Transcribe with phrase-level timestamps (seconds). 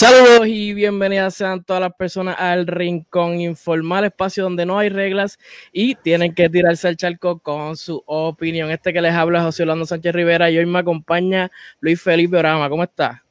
[0.00, 5.38] Saludos y bienvenidas sean todas las personas al Rincón Informal, espacio donde no hay reglas
[5.74, 8.70] y tienen que tirarse al charco con su opinión.
[8.70, 11.50] Este que les habla es José Orlando Sánchez Rivera y hoy me acompaña
[11.80, 12.70] Luis Felipe Orama.
[12.70, 13.22] ¿Cómo está?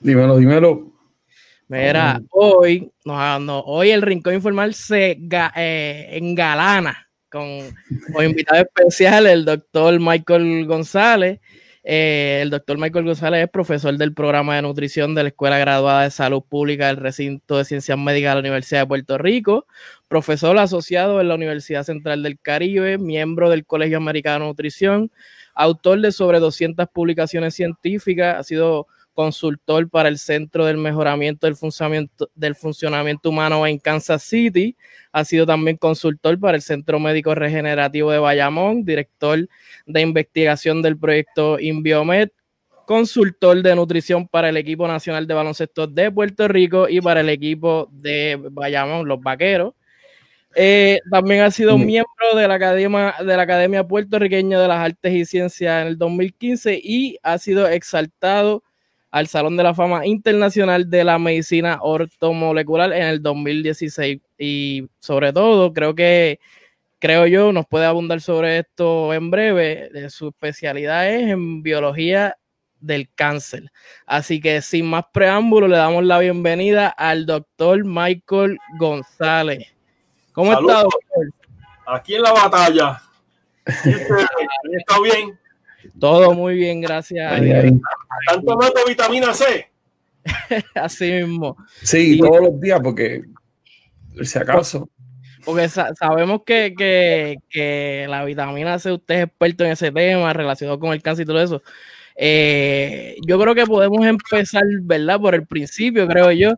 [0.00, 0.90] Dímelo, dímelo.
[1.68, 5.16] Mira, hoy, no, hoy el Rincón Informal se
[5.54, 7.46] eh, engalana con,
[8.12, 11.38] con invitado especial, el doctor Michael González
[11.82, 16.02] eh, el doctor Michael González es profesor del programa de nutrición de la Escuela Graduada
[16.02, 19.66] de Salud Pública del Recinto de Ciencias Médicas de la Universidad de Puerto Rico,
[20.06, 25.10] profesor asociado en la Universidad Central del Caribe, miembro del Colegio Americano de Nutrición,
[25.54, 28.86] autor de sobre 200 publicaciones científicas, ha sido
[29.20, 34.78] consultor para el Centro del Mejoramiento del Funcionamiento, del Funcionamiento Humano en Kansas City.
[35.12, 39.46] Ha sido también consultor para el Centro Médico Regenerativo de Bayamón, director
[39.84, 42.30] de investigación del proyecto Inbiomed,
[42.86, 47.28] consultor de nutrición para el equipo nacional de baloncesto de Puerto Rico y para el
[47.28, 49.74] equipo de Bayamón, los Vaqueros.
[50.54, 55.12] Eh, también ha sido miembro de la, Academia, de la Academia Puertorriqueña de las Artes
[55.12, 58.62] y Ciencias en el 2015 y ha sido exaltado
[59.10, 64.20] al Salón de la Fama Internacional de la Medicina Ortomolecular en el 2016.
[64.38, 66.38] Y sobre todo, creo que,
[66.98, 70.10] creo yo, nos puede abundar sobre esto en breve.
[70.10, 72.36] Su especialidad es en biología
[72.80, 73.70] del cáncer.
[74.06, 79.66] Así que sin más preámbulo, le damos la bienvenida al doctor Michael González.
[80.32, 81.30] ¿Cómo está, doctor?
[81.86, 83.02] Aquí en la batalla.
[83.66, 85.39] ¿Está bien?
[85.98, 87.40] Todo muy bien, gracias.
[87.40, 89.70] ¿Están tomando vitamina C?
[90.74, 91.56] Así mismo.
[91.82, 93.22] Sí, todos los días, porque
[94.22, 94.88] si acaso.
[95.44, 101.02] Porque sabemos que, la vitamina C, usted es experto en ese tema relacionado con el
[101.02, 101.62] cáncer y todo eso.
[102.16, 105.18] Eh, yo creo que podemos empezar, ¿verdad?
[105.18, 106.52] Por el principio, creo yo.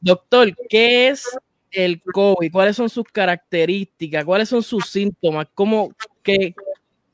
[0.00, 1.26] Doctor, ¿qué es
[1.70, 2.52] el COVID?
[2.52, 4.24] ¿Cuáles son sus características?
[4.24, 5.46] ¿Cuáles son sus síntomas?
[5.54, 5.92] ¿Cómo,
[6.22, 6.54] qué,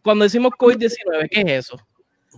[0.02, 1.80] cuando decimos COVID-19, ¿qué es eso?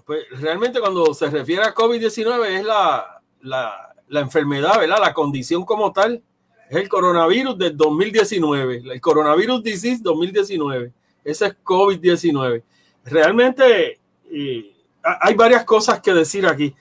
[0.05, 4.99] Pues realmente cuando se refiere a COVID-19 es la, la, la, enfermedad, ¿verdad?
[5.01, 6.23] La condición como tal
[6.69, 10.93] es el coronavirus del 2019, el coronavirus disease 2019.
[11.25, 12.63] Ese es COVID-19.
[13.05, 13.99] Realmente
[14.31, 16.75] eh, hay varias cosas que decir aquí.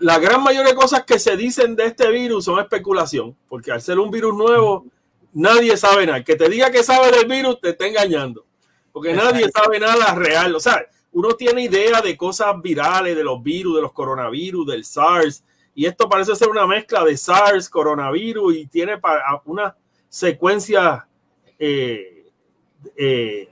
[0.00, 3.82] La gran mayoría de cosas que se dicen de este virus son especulación, porque al
[3.82, 4.86] ser un virus nuevo,
[5.32, 6.18] nadie sabe nada.
[6.18, 8.44] El que te diga que sabe del virus te está engañando
[8.92, 10.54] porque nadie sabe nada real.
[10.54, 14.84] O sea, uno tiene idea de cosas virales, de los virus, de los coronavirus, del
[14.84, 19.00] SARS, y esto parece ser una mezcla de SARS, coronavirus, y tiene
[19.44, 19.76] una
[20.08, 21.06] secuencia
[21.58, 22.26] eh,
[22.96, 23.48] eh,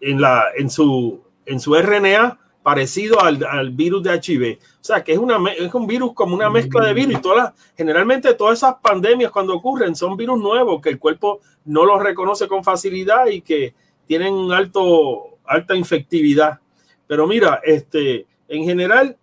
[0.00, 4.58] en, la, en, su, en su RNA parecido al, virus de HIV.
[4.60, 7.14] O sea, que es, una, es un virus como una mezcla de virus.
[7.14, 11.84] Y todas generalmente todas esas pandemias cuando ocurren son virus nuevos que el cuerpo no
[11.84, 13.74] los reconoce con facilidad y que
[14.08, 16.58] tienen alto, alta infectividad.
[17.06, 19.16] Pero mira, este, en general,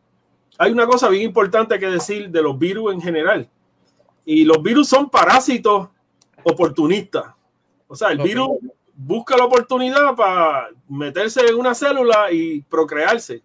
[0.57, 3.50] hay una cosa bien importante que decir de los virus en general.
[4.23, 5.90] Y los virus son parásitos
[6.44, 7.25] oportunistas.
[7.88, 8.50] O sea, el virus
[8.96, 13.41] busca la oportunidad para meterse en una célula y procrearse.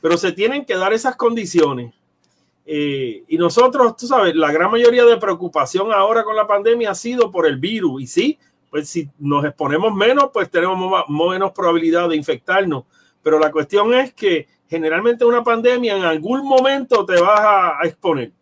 [0.00, 1.92] Pero se tienen que dar esas condiciones.
[2.66, 6.94] Eh, y nosotros, tú sabes, la gran mayoría de preocupación ahora con la pandemia ha
[6.94, 8.02] sido por el virus.
[8.02, 8.38] Y sí,
[8.74, 12.82] pues si nos exponemos menos, pues tenemos menos probabilidad de infectarnos.
[13.22, 18.32] Pero la cuestión es que generalmente una pandemia en algún momento te vas a, exponer.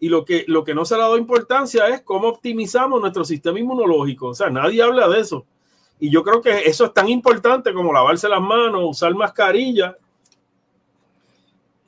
[0.00, 3.24] Y lo que, lo que no se le ha dado importancia es cómo optimizamos nuestro
[3.24, 4.26] sistema inmunológico.
[4.26, 5.46] O sea, nadie habla de eso.
[5.98, 9.96] Y yo creo que eso es tan importante como lavarse las manos, usar mascarilla.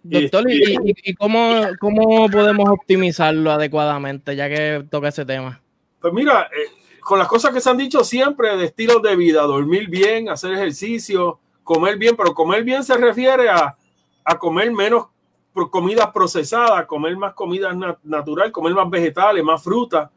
[0.02, 5.60] Doctor, ¿y, y cómo, cómo, podemos optimizarlo adecuadamente, ya que toca ese tema?
[6.00, 9.42] Pues mira, eh, con las cosas que se han dicho siempre de estilos de vida,
[9.42, 13.76] dormir bien, hacer ejercicio, comer bien, pero comer bien se refiere a,
[14.38, 15.08] comer menos
[15.70, 17.72] comida procesada, comer más comida
[18.04, 20.10] natural, comer más vegetales, más fruta,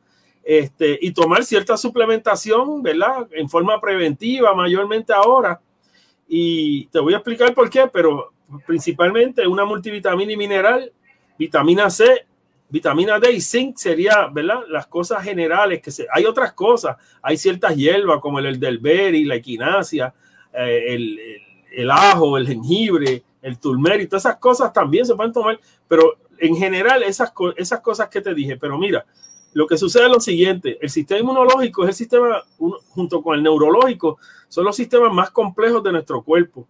[0.43, 3.27] este, y tomar cierta suplementación, ¿verdad?
[3.31, 5.59] En forma preventiva, mayormente ahora.
[6.27, 8.31] Y te voy a explicar por qué, pero
[8.65, 10.93] principalmente una multivitamina y mineral,
[11.37, 12.25] vitamina C,
[12.69, 14.61] vitamina D y zinc sería, ¿verdad?
[14.69, 19.23] Las cosas generales que se, hay otras cosas, hay ciertas hierbas como el, del berry,
[19.23, 20.13] la equinacia,
[20.53, 21.19] eh, el,
[21.71, 26.55] el, ajo, el jengibre, el turmeric, todas esas cosas también se pueden tomar, pero en
[26.55, 29.05] general esas, esas cosas que te dije, pero mira,
[29.53, 32.43] lo que sucede es lo siguiente, el sistema inmunológico es el sistema,
[32.89, 34.17] junto con el neurológico,
[34.49, 36.67] son los sistemas más complejos de nuestro cuerpo.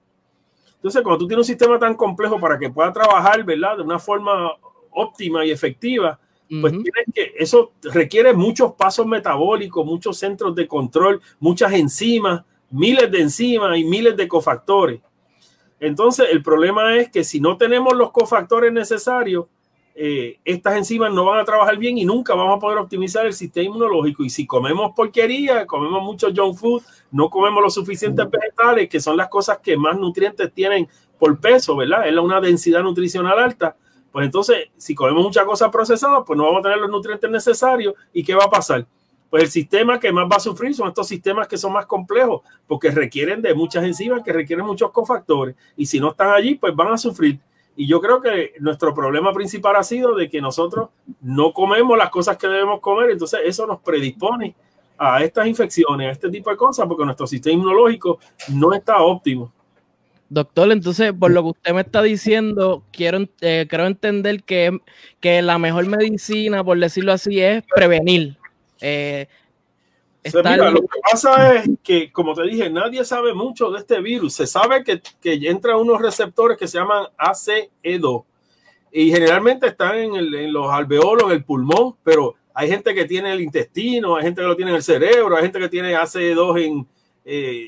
[0.75, 3.77] Entonces, cuando tú tienes un sistema tan complejo para que pueda trabajar, ¿verdad?
[3.77, 4.51] De una forma
[4.95, 6.19] óptima y efectiva,
[6.61, 6.73] pues
[7.13, 13.77] que, eso requiere muchos pasos metabólicos, muchos centros de control, muchas enzimas, miles de enzimas
[13.77, 15.01] y miles de cofactores.
[15.79, 19.45] Entonces, el problema es que si no tenemos los cofactores necesarios,
[19.97, 23.33] eh, estas enzimas no van a trabajar bien y nunca vamos a poder optimizar el
[23.33, 24.23] sistema inmunológico.
[24.23, 29.15] Y si comemos porquería, comemos mucho junk food, no comemos los suficientes vegetales, que son
[29.15, 30.87] las cosas que más nutrientes tienen
[31.17, 32.07] por peso, ¿verdad?
[32.07, 33.77] Es una densidad nutricional alta.
[34.15, 37.95] Pues entonces, si comemos muchas cosas procesadas, pues no vamos a tener los nutrientes necesarios.
[38.13, 38.87] ¿Y qué va a pasar?
[39.29, 42.41] Pues el sistema que más va a sufrir son estos sistemas que son más complejos,
[42.65, 45.57] porque requieren de muchas enzimas, que requieren muchos cofactores.
[45.75, 47.41] Y si no están allí, pues van a sufrir.
[47.75, 52.09] Y yo creo que nuestro problema principal ha sido de que nosotros no comemos las
[52.09, 54.55] cosas que debemos comer, entonces eso nos predispone
[54.97, 59.51] a estas infecciones, a este tipo de cosas, porque nuestro sistema inmunológico no está óptimo.
[60.29, 64.79] Doctor, entonces, por lo que usted me está diciendo, quiero eh, creo entender que,
[65.19, 68.37] que la mejor medicina, por decirlo así, es prevenir.
[68.81, 69.27] Eh,
[70.33, 74.33] lo que pasa es que, como te dije, nadie sabe mucho de este virus.
[74.33, 78.23] Se sabe que, que entra unos receptores que se llaman ACE2
[78.91, 83.33] y generalmente están en, en, los alveolos, en el pulmón, pero hay gente que tiene
[83.33, 86.65] el intestino, hay gente que lo tiene en el cerebro, hay gente que tiene ACE2
[86.65, 86.87] en,
[87.25, 87.67] eh,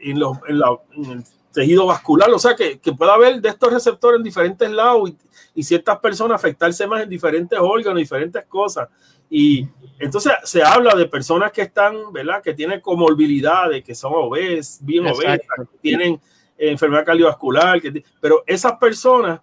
[0.00, 1.24] en, los, en, la, en, el
[1.54, 2.30] tejido vascular.
[2.30, 5.16] O sea, que, que puede haber de estos receptores en diferentes lados y,
[5.54, 8.88] y ciertas personas afectarse más en diferentes órganos, diferentes cosas.
[9.30, 9.66] Y
[9.98, 12.42] entonces se habla de personas que están, ¿verdad?
[12.42, 16.20] Que tienen comorbilidades, que son obesas, bien obesas, que tienen
[16.58, 19.40] enfermedad cardiovascular, que, pero esas personas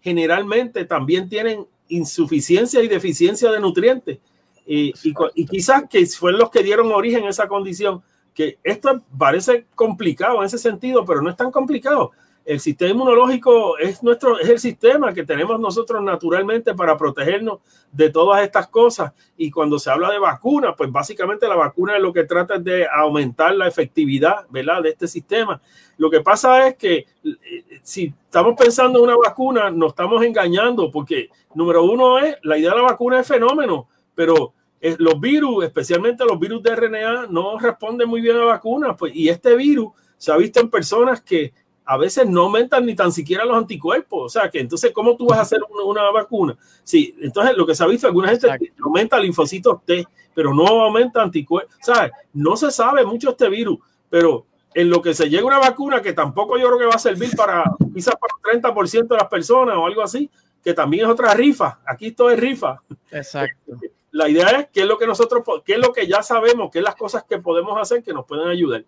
[0.00, 4.18] generalmente también tienen insuficiencia y deficiencia de nutrientes.
[4.66, 8.02] Y, y, y, quizás que fueron los que dieron origen a esa condición,
[8.34, 12.12] que esto parece complicado en ese sentido, pero no es tan complicado.
[12.44, 17.60] El sistema inmunológico es nuestro es el sistema que tenemos nosotros naturalmente para protegernos
[17.92, 19.12] de todas estas cosas.
[19.36, 22.88] Y cuando se habla de vacuna pues básicamente la vacuna es lo que trata de
[22.88, 24.82] aumentar la efectividad ¿verdad?
[24.82, 25.60] de este sistema.
[25.98, 30.90] Lo que pasa es que eh, si estamos pensando en una vacuna nos estamos engañando
[30.90, 34.52] porque número uno es la idea de la vacuna es fenómeno pero
[34.82, 39.14] eh, los virus especialmente los virus de RNA no responden muy bien a vacunas pues
[39.14, 43.12] y este virus se ha visto en personas que a veces no aumentan ni tan
[43.12, 44.24] siquiera los anticuerpos.
[44.24, 46.56] O sea, que entonces, ¿cómo tú vas a hacer una, vacuna?
[46.84, 48.48] Sí, entonces lo que se ha visto, alguna gente
[48.84, 51.74] aumenta linfocitos T, pero no aumenta anticuerpos.
[51.74, 55.58] O sea, no se sabe mucho este virus, pero en lo que se llega una
[55.58, 59.16] vacuna que tampoco yo creo que va a servir para quizás para el 30% de
[59.16, 60.30] las personas o algo así,
[60.62, 61.80] que también es otra rifa.
[61.84, 62.80] Aquí todo es rifa.
[63.10, 63.76] Exacto.
[64.12, 66.78] La idea es qué es lo que nosotros, qué es lo que ya sabemos, qué
[66.78, 68.84] es las cosas que podemos hacer que nos pueden ayudar.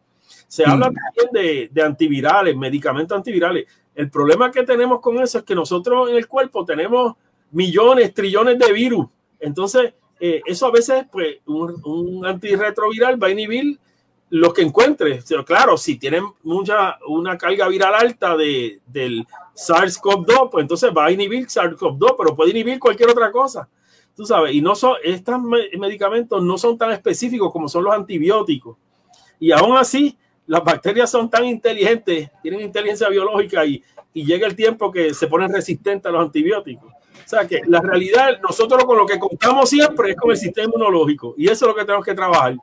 [0.48, 3.66] Se habla también de, de, antivirales, medicamentos antivirales.
[3.94, 7.14] El problema que tenemos con eso es que nosotros en el cuerpo tenemos
[7.50, 9.06] millones, trillones de virus.
[9.40, 13.78] Entonces, eh, eso a veces, pues, un, un, antirretroviral va a inhibir
[14.30, 15.18] lo que encuentre.
[15.18, 20.90] O sea, claro, si tienen mucha, una carga viral alta de, del SARS-CoV-2, pues entonces
[20.96, 23.68] va a inhibir SARS-CoV-2, pero puede inhibir cualquier otra cosa.
[24.16, 28.76] Tú sabes, y no son, estos medicamentos no son tan específicos como son los antibióticos.
[29.40, 30.16] Y aún así,
[30.46, 35.26] las bacterias son tan inteligentes, tienen inteligencia biológica y, y llega el tiempo que se
[35.26, 36.92] ponen resistentes a los antibióticos.
[36.92, 40.66] O sea que la realidad, nosotros con lo que contamos siempre es con el sistema
[40.66, 42.56] inmunológico y eso es lo que tenemos que trabajar.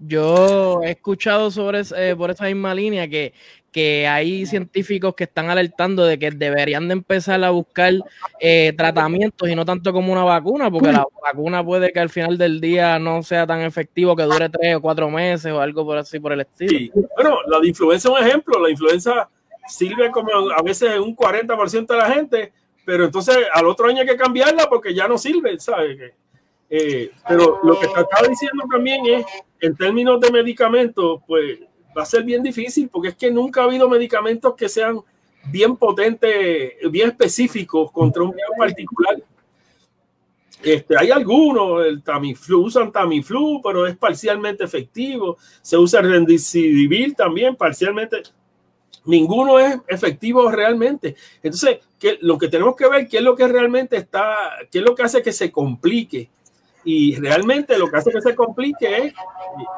[0.00, 3.32] Yo he escuchado sobre eh, por esa misma línea que,
[3.72, 7.92] que hay científicos que están alertando de que deberían de empezar a buscar
[8.40, 12.38] eh, tratamientos y no tanto como una vacuna, porque la vacuna puede que al final
[12.38, 15.98] del día no sea tan efectivo, que dure tres o cuatro meses o algo por
[15.98, 16.70] así por el estilo.
[16.70, 16.90] Sí.
[17.14, 19.28] Bueno, la de influenza es un ejemplo, la influenza
[19.66, 22.52] sirve como a veces un 40% de la gente,
[22.84, 26.14] pero entonces al otro año hay que cambiarla porque ya no sirve, ¿sabes?
[26.70, 29.26] Eh, pero lo que te estaba diciendo también es,
[29.60, 31.58] en términos de medicamentos, pues
[31.98, 35.00] va a ser bien difícil porque es que nunca ha habido medicamentos que sean
[35.50, 39.16] bien potentes, bien específicos contra un virus particular.
[40.62, 45.38] Este, hay algunos, el Tamiflu, usan Tamiflu, pero es parcialmente efectivo.
[45.62, 48.22] Se usa el también, parcialmente.
[49.04, 51.16] Ninguno es efectivo realmente.
[51.42, 54.36] Entonces, ¿qué, lo que tenemos que ver, qué es lo que realmente está,
[54.70, 56.28] qué es lo que hace que se complique
[56.84, 59.14] y realmente lo que hace que se complique es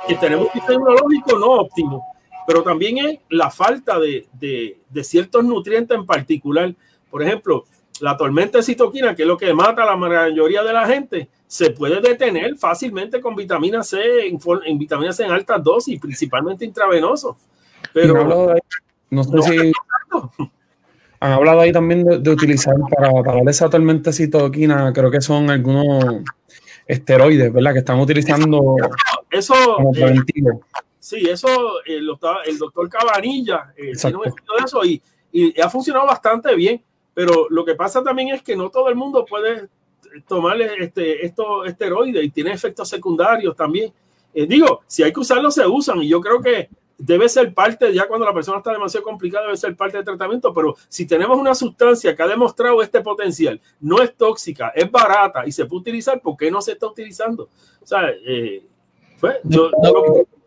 [0.07, 2.10] que tenemos un sistema inmunológico no óptimo,
[2.50, 6.75] pero también es la falta de, de, de, ciertos nutrientes en particular.
[7.09, 7.64] Por ejemplo,
[8.00, 11.28] la tormenta de citoquina, que es lo que mata a la mayoría de la gente,
[11.47, 16.64] se puede detener fácilmente con vitamina C, en, en vitamina C en altas dosis, principalmente
[16.64, 17.37] intravenoso.
[17.95, 18.54] Pero no,
[19.11, 19.73] no sé no si...
[21.21, 26.04] han hablado ahí también de, utilizar para, para esa tormenta citoquina, creo que son algunos
[26.85, 27.75] esteroides, ¿verdad?
[27.75, 28.75] Que están utilizando
[29.30, 30.64] eso, como eh, preventivo.
[31.00, 31.49] Sí, eso
[31.85, 35.02] eh, el doctor Cabanilla eh, tiene un de eso y,
[35.33, 36.80] y, ha funcionado bastante bien,
[37.12, 39.69] pero lo que pasa también es que no todo el mundo puede
[40.28, 43.92] tomar este, estos esteroides y tiene efectos secundarios también.
[44.33, 46.69] digo, si hay que usarlos, se usan y yo creo que
[47.00, 50.52] debe ser parte, ya cuando la persona está demasiado complicada, debe ser parte del tratamiento,
[50.52, 55.47] pero si tenemos una sustancia que ha demostrado este potencial, no es tóxica, es barata
[55.47, 57.49] y se puede utilizar, ¿por qué no se está utilizando?
[57.80, 58.62] O sea, eh,
[59.19, 60.40] pues, ah.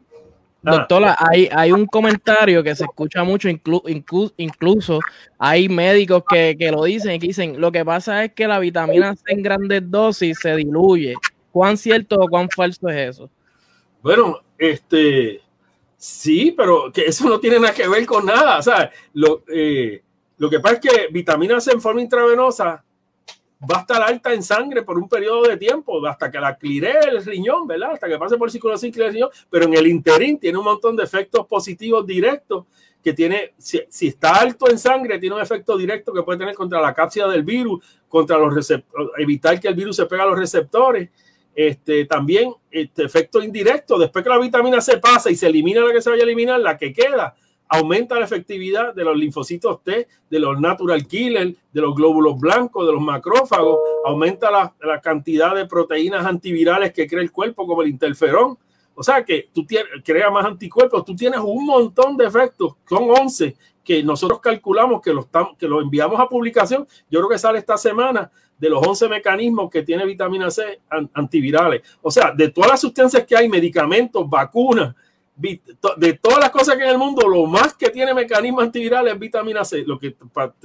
[0.63, 5.00] Doctora, hay, hay un comentario que se escucha mucho, incluso
[5.38, 8.60] hay médicos que, que, lo dicen y que dicen, lo que pasa es que la
[8.60, 11.15] vitamina C en grandes dosis se diluye.
[11.51, 13.29] ¿Cuán cierto o cuán falso es eso?
[14.01, 15.43] Bueno, este,
[16.03, 18.58] Sí, pero que eso no tiene nada que ver con nada.
[18.58, 20.03] O sea, lo, eh,
[20.38, 22.84] lo que pasa es que vitamina C en forma intravenosa
[23.70, 26.93] va a estar alta en sangre por un periodo de tiempo, hasta que la clire
[27.10, 27.91] el riñón, ¿verdad?
[27.93, 30.96] Hasta que pase por circulación y el riñón, pero en el interín tiene un montón
[30.96, 32.65] de efectos positivos directos
[33.03, 36.79] que tiene, si, está alto en sangre, tiene un efecto directo que puede tener contra
[36.79, 40.39] la cápsida del virus, contra los receptores, evitar que el virus se pegue a los
[40.39, 41.10] receptores
[41.53, 45.91] este, también este efecto indirecto, después que la vitamina C pasa y se elimina la
[45.91, 47.36] que se vaya a eliminar, la que queda
[47.74, 52.86] aumenta la efectividad de los linfocitos T, de los natural killers, de los glóbulos blancos,
[52.86, 57.82] de los macrófagos, aumenta la, la, cantidad de proteínas antivirales que crea el cuerpo, como
[57.82, 58.58] el interferón.
[58.96, 59.65] O sea que tú
[60.03, 65.13] crea más anticuerpos, tú tienes un montón de efectos, son 11 que nosotros calculamos que
[65.13, 65.27] lo,
[65.58, 66.88] que lo enviamos a publicación.
[67.10, 70.80] Yo creo que sale esta semana de los 11 mecanismos que tiene vitamina C
[71.13, 71.82] antivirales.
[72.01, 74.96] O sea, de todas las sustancias que hay, medicamentos, vacunas,
[75.36, 79.13] de todas las cosas que hay en el mundo, lo más que tiene mecanismos antivirales
[79.13, 79.84] es vitamina C.
[79.86, 80.16] Lo que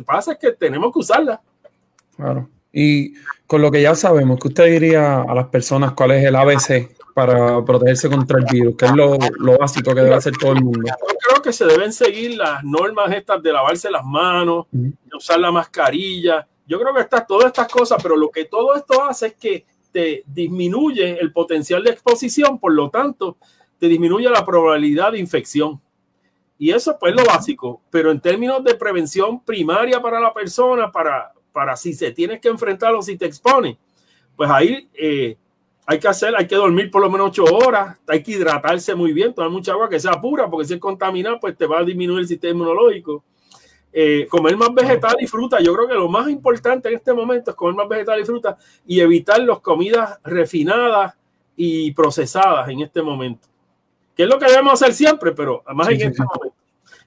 [0.05, 1.41] pasa es que tenemos que usarla.
[2.17, 2.49] Claro.
[2.73, 3.15] Y
[3.47, 6.95] con lo que ya sabemos, ¿qué usted diría a las personas cuál es el ABC
[7.15, 8.77] para protegerse contra el virus?
[8.77, 10.83] ¿Qué es lo, básico que debe hacer todo el mundo?
[10.87, 15.41] Yo creo que se deben seguir las normas estas de lavarse las manos, de usar
[15.41, 19.29] la mascarilla, yo creo que está todas estas cosas, pero lo que todo esto hace
[19.29, 23.39] es que te disminuye el potencial de exposición, por lo tanto,
[23.79, 25.81] te disminuye la probabilidad de infección.
[26.59, 31.33] Y eso pues lo básico, pero en términos de prevención primaria para la persona, para,
[31.53, 33.79] para si se tienes que enfrentar o si te expone,
[34.35, 35.37] pues ahí eh,
[35.87, 39.13] hay que hacer, hay que dormir por lo menos ocho horas, hay que hidratarse muy
[39.13, 41.85] bien, tomar mucha agua que sea pura, porque si es contaminada, pues te va a
[41.85, 43.25] disminuir el sistema inmunológico.
[43.91, 45.61] Eh, comer más vegetal y fruta.
[45.61, 48.59] Yo creo que lo más importante en este momento es comer más vegetal y fruta
[48.87, 51.15] y evitar las comidas refinadas
[51.57, 53.49] y procesadas en este momento.
[54.19, 56.57] Que es lo que debemos hacer siempre, pero más en este momento.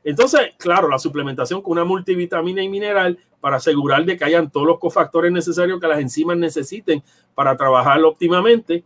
[0.02, 4.66] Entonces, claro, la suplementación con una multivitamina y mineral para asegurar de que hayan todos
[4.66, 7.04] los cofactores necesarios que las enzimas necesiten
[7.36, 8.86] para trabajar óptimamente.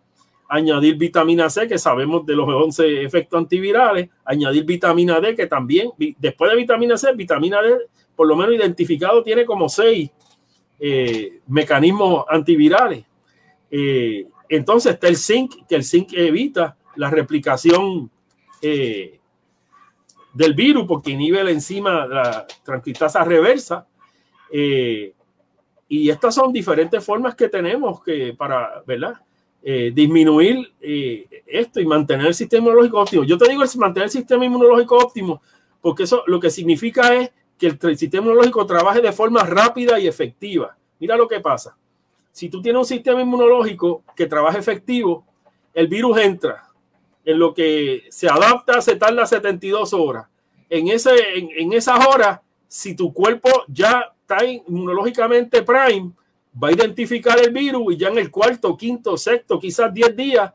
[0.49, 4.09] Añadir vitamina C, que sabemos de los 11 efectos antivirales.
[4.25, 7.77] Añadir vitamina D, que también, después de vitamina C, vitamina D
[8.15, 10.09] por lo menos identificado, tiene como seis
[10.79, 13.05] eh, mecanismos antivirales.
[13.69, 18.09] Eh, entonces está el zinc, que el zinc evita la replicación
[18.65, 19.19] eh,
[20.33, 23.87] del virus porque inhibe la enzima, la transcriptasa reversa.
[25.87, 29.15] y estas son diferentes formas que tenemos que para, ¿verdad?
[29.93, 33.23] disminuir esto y mantener el sistema inmunológico óptimo.
[33.23, 35.41] Yo te digo es mantener el sistema inmunológico óptimo
[35.85, 40.07] porque eso lo que significa es que el sistema inmunológico trabaje de forma rápida y
[40.07, 40.75] efectiva.
[40.99, 41.77] Mira lo que pasa.
[42.31, 45.23] Si tú tienes un sistema inmunológico que trabaja efectivo,
[45.73, 46.71] el virus entra
[47.25, 50.27] en lo que se adapta, se tarda 72 horas.
[50.69, 56.11] En, ese, en, esas horas, si tu cuerpo ya está inmunológicamente prime,
[56.61, 60.51] va a identificar el virus y ya en el cuarto, quinto, sexto, quizás 10 días,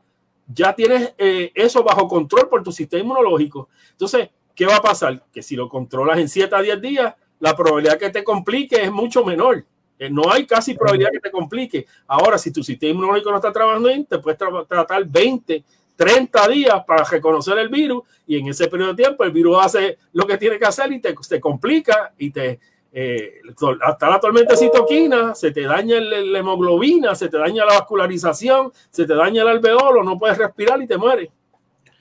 [0.47, 3.69] ya tienes eh, eso bajo control por tu sistema inmunológico.
[3.91, 5.23] Entonces, ¿qué va a pasar?
[5.31, 8.91] Que si lo controlas en 7 a 10 días, la probabilidad que te complique es
[8.91, 9.65] mucho menor.
[9.97, 11.85] Eh, no hay casi probabilidad que te complique.
[12.07, 15.63] Ahora, si tu sistema inmunológico no está trabajando bien, te puedes tratar 20,
[16.01, 19.99] 30 días para reconocer el virus y en ese periodo de tiempo el virus hace
[20.13, 22.59] lo que tiene que hacer y te, complica y te...
[22.91, 23.35] Eh,
[23.81, 29.05] hasta la tormenta citoquina, se te daña la hemoglobina, se te daña la vascularización, se
[29.05, 31.29] te daña el alveolo, no puedes respirar y te mueres.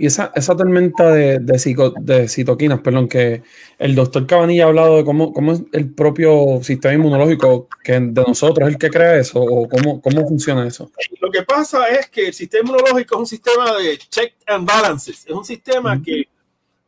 [0.00, 3.42] Y esa, esa tormenta de, de, citoquinas, perdón, que
[3.78, 8.22] el doctor Cabanilla ha hablado de cómo, cómo es el propio sistema inmunológico que de
[8.22, 10.90] nosotros es el que crea eso, o cómo, cómo funciona eso.
[11.20, 15.26] Lo que pasa es que el sistema inmunológico es un sistema de check and balances,
[15.26, 16.26] es un sistema que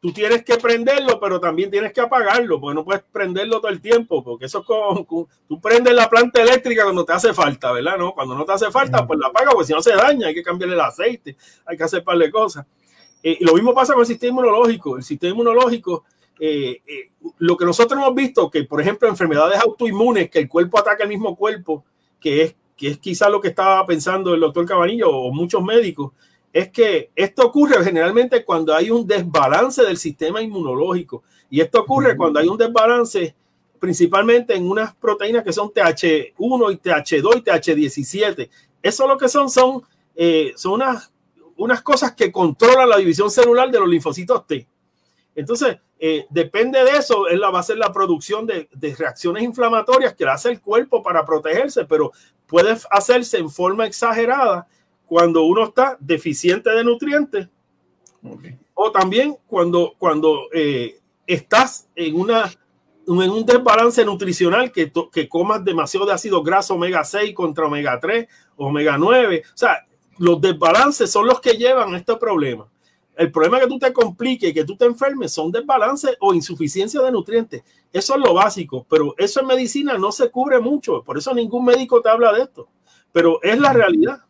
[0.00, 3.82] tú tienes que prenderlo, pero también tienes que apagarlo, porque no puedes prenderlo todo el
[3.82, 7.98] tiempo, porque eso es como, tú prendes la planta eléctrica cuando te hace falta, ¿verdad?
[7.98, 8.14] ¿No?
[8.14, 10.42] Cuando no te hace falta, pues la apaga, porque si no se daña, hay que
[10.42, 12.64] cambiarle el aceite, hay que hacer par de cosas.
[13.22, 14.96] Eh, lo mismo pasa con el sistema inmunológico.
[14.96, 16.04] El sistema inmunológico,
[16.38, 20.78] eh, eh, lo que nosotros hemos visto, que por ejemplo enfermedades autoinmunes, que el cuerpo
[20.78, 21.84] ataca el mismo cuerpo,
[22.20, 26.12] que es, que es quizá lo que estaba pensando el doctor Cabanillo o muchos médicos,
[26.52, 31.22] es que esto ocurre generalmente cuando hay un desbalance del sistema inmunológico.
[31.48, 33.34] Y esto ocurre cuando hay un desbalance
[33.82, 38.50] principalmente en unas proteínas que son TH1 y TH2 y TH17.
[38.82, 39.82] Eso lo que son son,
[40.14, 41.11] eh, son unas,
[41.56, 44.66] unas cosas que controlan la división celular de los linfocitos T.
[45.34, 50.14] Entonces, eh, depende de eso, él va a ser la producción de, de, reacciones inflamatorias
[50.14, 52.12] que hace el cuerpo para protegerse, pero
[52.46, 54.66] puede hacerse en forma exagerada
[55.06, 57.48] cuando uno está deficiente de nutrientes
[58.22, 58.58] okay.
[58.74, 62.50] o también cuando, cuando eh, estás en, una,
[63.06, 67.98] en un desbalance nutricional que, que comas demasiado de ácido graso omega 6 contra omega
[68.00, 69.42] 3, omega 9.
[69.46, 69.86] O sea,
[70.22, 72.68] los desbalances son los que llevan a este problema.
[73.16, 77.02] El problema que tú te compliques y que tú te enfermes son desbalances o insuficiencia
[77.02, 77.64] de nutrientes.
[77.92, 81.02] Eso es lo básico, pero eso en medicina no se cubre mucho.
[81.02, 82.68] Por eso ningún médico te habla de esto.
[83.10, 84.20] Pero es la realidad.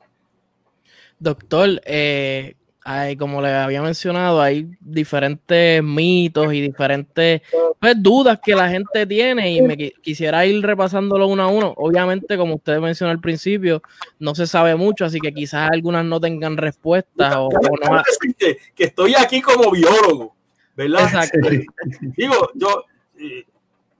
[1.19, 7.43] Doctor, eh, hay, como le había mencionado, hay diferentes mitos y diferentes
[7.79, 11.75] pues, dudas que la gente tiene y me quisiera ir repasándolo uno a uno.
[11.77, 13.83] Obviamente, como usted mencionó al principio,
[14.19, 17.37] no se sabe mucho, así que quizás algunas no tengan respuestas.
[17.37, 18.03] O, o no...
[18.39, 20.35] que, que, estoy aquí como biólogo,
[20.77, 21.05] ¿verdad?
[21.05, 21.49] Exacto.
[22.17, 22.85] Digo, yo,
[23.19, 23.45] eh,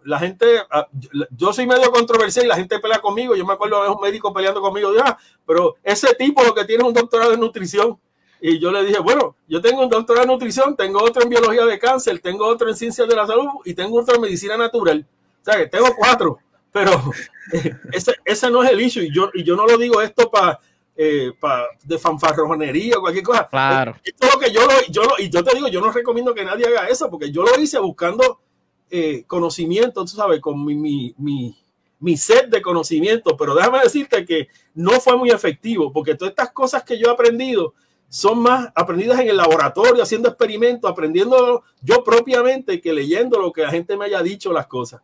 [0.05, 0.89] la gente, ah,
[1.31, 3.37] yo soy medio controversial y la gente pelea conmigo.
[3.37, 6.83] Yo me acuerdo de un médico peleando conmigo, ah, pero ese tipo lo que tiene
[6.83, 7.99] es un doctorado en nutrición.
[8.45, 11.65] Y yo le dije, bueno, yo tengo un doctorado en nutrición, tengo otro en biología
[11.65, 15.07] de cáncer, tengo otro en ciencias de la salud y tengo otro en medicina natural.
[15.41, 16.41] O sea, que tengo cuatro,
[16.73, 16.91] pero
[17.93, 19.05] ese, ese no es el issue.
[19.05, 20.59] Y yo, y yo no lo digo esto para
[20.97, 23.49] eh, pa, de fanfarronería o cualquier cosa.
[23.49, 23.97] Claro.
[24.03, 26.35] Esto es lo que yo lo, yo lo, y yo te digo, yo no recomiendo
[26.35, 28.41] que nadie haga eso, porque yo lo hice buscando
[28.91, 31.57] eh, conocimiento, tú sabes, con mi, mi, mi,
[32.01, 36.51] mi, set de conocimiento, pero déjame decirte que no fue muy efectivo, porque todas estas
[36.51, 37.75] cosas que yo he aprendido
[38.13, 43.63] son más aprendidas en el laboratorio, haciendo experimentos, aprendiendo yo propiamente que leyendo lo que
[43.63, 45.01] la gente me haya dicho las cosas.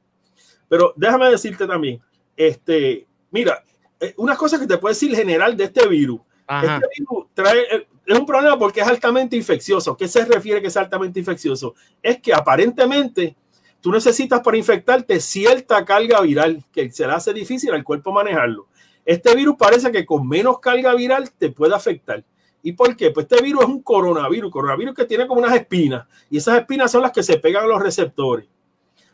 [0.69, 2.03] Pero déjame decirte también,
[2.37, 3.65] este, mira,
[3.99, 6.21] eh, una cosa que te puedo decir general de este virus.
[6.47, 6.75] Ajá.
[6.77, 9.97] Este virus trae, eh, es un problema porque es altamente infeccioso.
[9.97, 11.75] ¿Qué se refiere que es altamente infeccioso?
[12.03, 13.35] Es que aparentemente
[13.81, 18.67] tú necesitas para infectarte cierta carga viral que se le hace difícil al cuerpo manejarlo.
[19.07, 22.23] Este virus parece que con menos carga viral te puede afectar.
[22.63, 23.11] ¿Y por qué?
[23.11, 26.91] Pues este virus es un coronavirus, coronavirus que tiene como unas espinas y esas espinas
[26.91, 28.47] son las que se pegan a los receptores.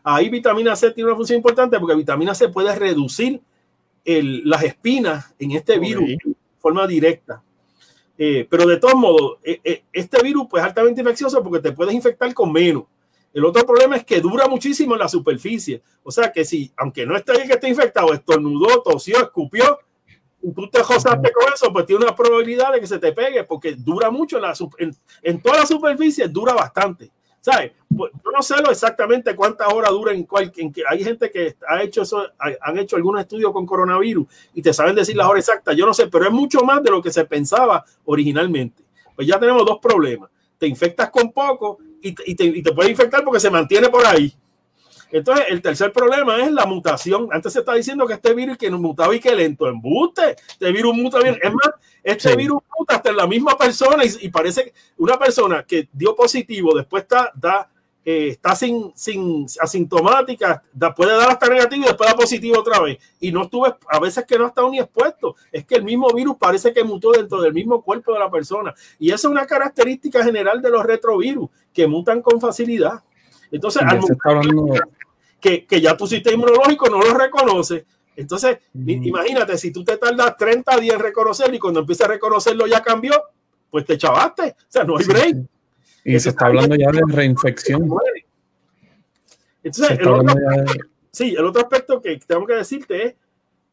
[0.02, 3.40] Ahí vitamina C tiene una función importante porque vitamina C puede reducir
[4.04, 6.16] el, las espinas en este virus okay.
[6.24, 7.42] de forma directa.
[8.16, 11.72] Eh, pero de todos modos, eh, eh, este virus pues, es altamente infeccioso porque te
[11.72, 12.85] puedes infectar con menos.
[13.33, 15.83] El otro problema es que dura muchísimo en la superficie.
[16.04, 19.80] O sea que si, aunque no esté el que esté infectado, estornudó, tosió, escupió,
[20.52, 23.74] tú te josaste con eso, pues tiene una probabilidad de que se te pegue porque
[23.74, 27.11] dura mucho en, la, en, en toda la superficie, dura bastante.
[27.40, 27.72] ¿Sabes?
[27.94, 31.30] Pues yo no sé lo exactamente cuántas horas dura en cual, en que hay gente
[31.30, 35.28] que ha hecho eso, han hecho algunos estudios con coronavirus y te saben decir las
[35.28, 35.76] horas exactas.
[35.76, 38.83] Yo no sé, pero es mucho más de lo que se pensaba originalmente.
[39.14, 40.30] Pues ya tenemos dos problemas.
[40.57, 43.90] Te infectas con poco y te, y te, y te puede infectar porque se mantiene
[43.90, 44.35] por ahí.
[45.14, 47.29] Entonces, el tercer problema es la mutación.
[47.31, 49.68] Antes se está diciendo que este virus que no mutaba y que lento.
[49.68, 50.35] Embuste.
[50.48, 51.38] Este virus muta bien.
[51.40, 51.70] Es más,
[52.03, 52.37] este sí.
[52.37, 56.77] virus muta hasta en la misma persona y, y, parece una persona que dio positivo,
[56.77, 57.70] después está, da,
[58.05, 62.81] eh, está sin, sin asintomática, da, puede dar hasta negativo y después da positivo otra
[62.81, 62.98] vez.
[63.20, 65.37] Y no estuve, a veces que no ha estado ni expuesto.
[65.53, 68.74] Es que el mismo virus parece que mutó dentro del mismo cuerpo de la persona.
[68.98, 73.05] Y esa es una característica general de los retrovirus, que mutan con facilidad.
[73.53, 74.74] Entonces, al hablando...
[75.44, 77.85] que, que, ya tu sistema inmunológico no lo reconoce.
[78.16, 78.88] Entonces, mm.
[79.04, 82.83] imagínate, si tú te tardas 30 días en reconocerlo y cuando empiezas a reconocerlo ya
[82.83, 83.12] cambió,
[83.70, 84.57] pues te chavaste.
[84.59, 85.37] O sea, no hay break.
[86.07, 87.90] Y se está hablando ya de reinfección.
[89.62, 90.80] Entonces, el otro, de...
[91.11, 93.14] sí, el otro aspecto que tengo que decirte es,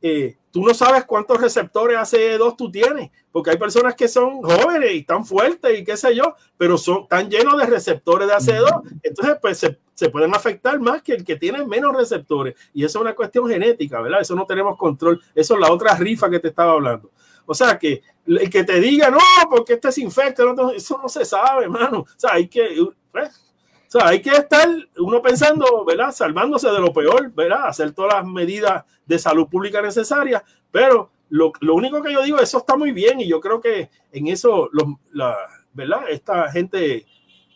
[0.01, 4.91] eh, tú no sabes cuántos receptores ACE2 tú tienes, porque hay personas que son jóvenes
[4.93, 8.99] y están fuertes y qué sé yo, pero son tan llenos de receptores de ACE2,
[9.03, 12.55] entonces pues se, se, pueden afectar más que el que tiene menos receptores.
[12.73, 14.21] Y eso es una cuestión genética, ¿verdad?
[14.21, 15.21] Eso no tenemos control.
[15.35, 17.11] Eso es la otra rifa que te estaba hablando.
[17.45, 20.43] O sea, que el que te diga, no, porque este se infecta,
[20.75, 21.99] eso no se sabe, hermano.
[21.99, 22.85] O sea, hay que...
[23.11, 23.47] Pues,
[23.87, 26.11] O sea, hay que estar uno pensando, ¿verdad?
[26.11, 27.67] Salvándose de lo peor, ¿verdad?
[27.67, 32.39] Hacer todas las medidas de salud pública necesarias, pero lo, lo único que yo digo,
[32.39, 35.35] eso está muy bien y yo creo que en eso, los, la,
[35.73, 36.03] ¿verdad?
[36.09, 37.05] Esta gente,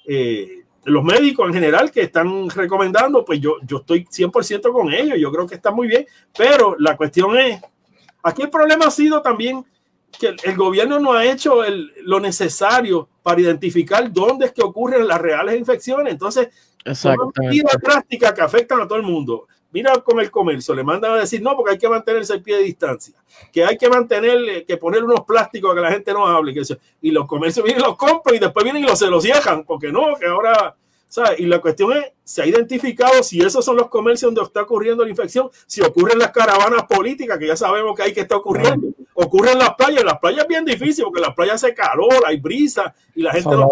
[0.06, 5.18] eh, los médicos en general que están recomendando, pues yo, yo estoy 100% con ellos,
[5.20, 6.06] yo creo que está muy bien,
[6.38, 7.60] pero la cuestión es,
[8.24, 9.66] aquí el problema ha sido también
[10.20, 15.08] que el, gobierno no ha hecho el, lo necesario para identificar dónde es que ocurren
[15.08, 16.14] las reales infecciones.
[16.14, 16.50] Entonces,
[16.94, 19.48] son medidas drásticas que afectan a todo el mundo.
[19.76, 22.56] Mira con el comercio, le mandan a decir no, porque hay que mantenerse el pie
[22.56, 23.14] de distancia,
[23.52, 26.62] que hay que mantener, que poner unos plásticos a que la gente no hable, que
[27.02, 29.66] y los comercios vienen y los compran y después vienen y los, se los cierran,
[29.66, 30.78] porque no, que ahora
[31.38, 35.04] y la cuestión es, se ha identificado si esos son los comercios donde está ocurriendo
[35.04, 38.88] la infección, si ocurren las caravanas políticas, que ya sabemos que hay que está ocurriendo,
[39.14, 41.74] ocurre en las playas, en las playas es bien difícil porque en las playas hace
[41.74, 43.70] calor, hay brisa y la gente no...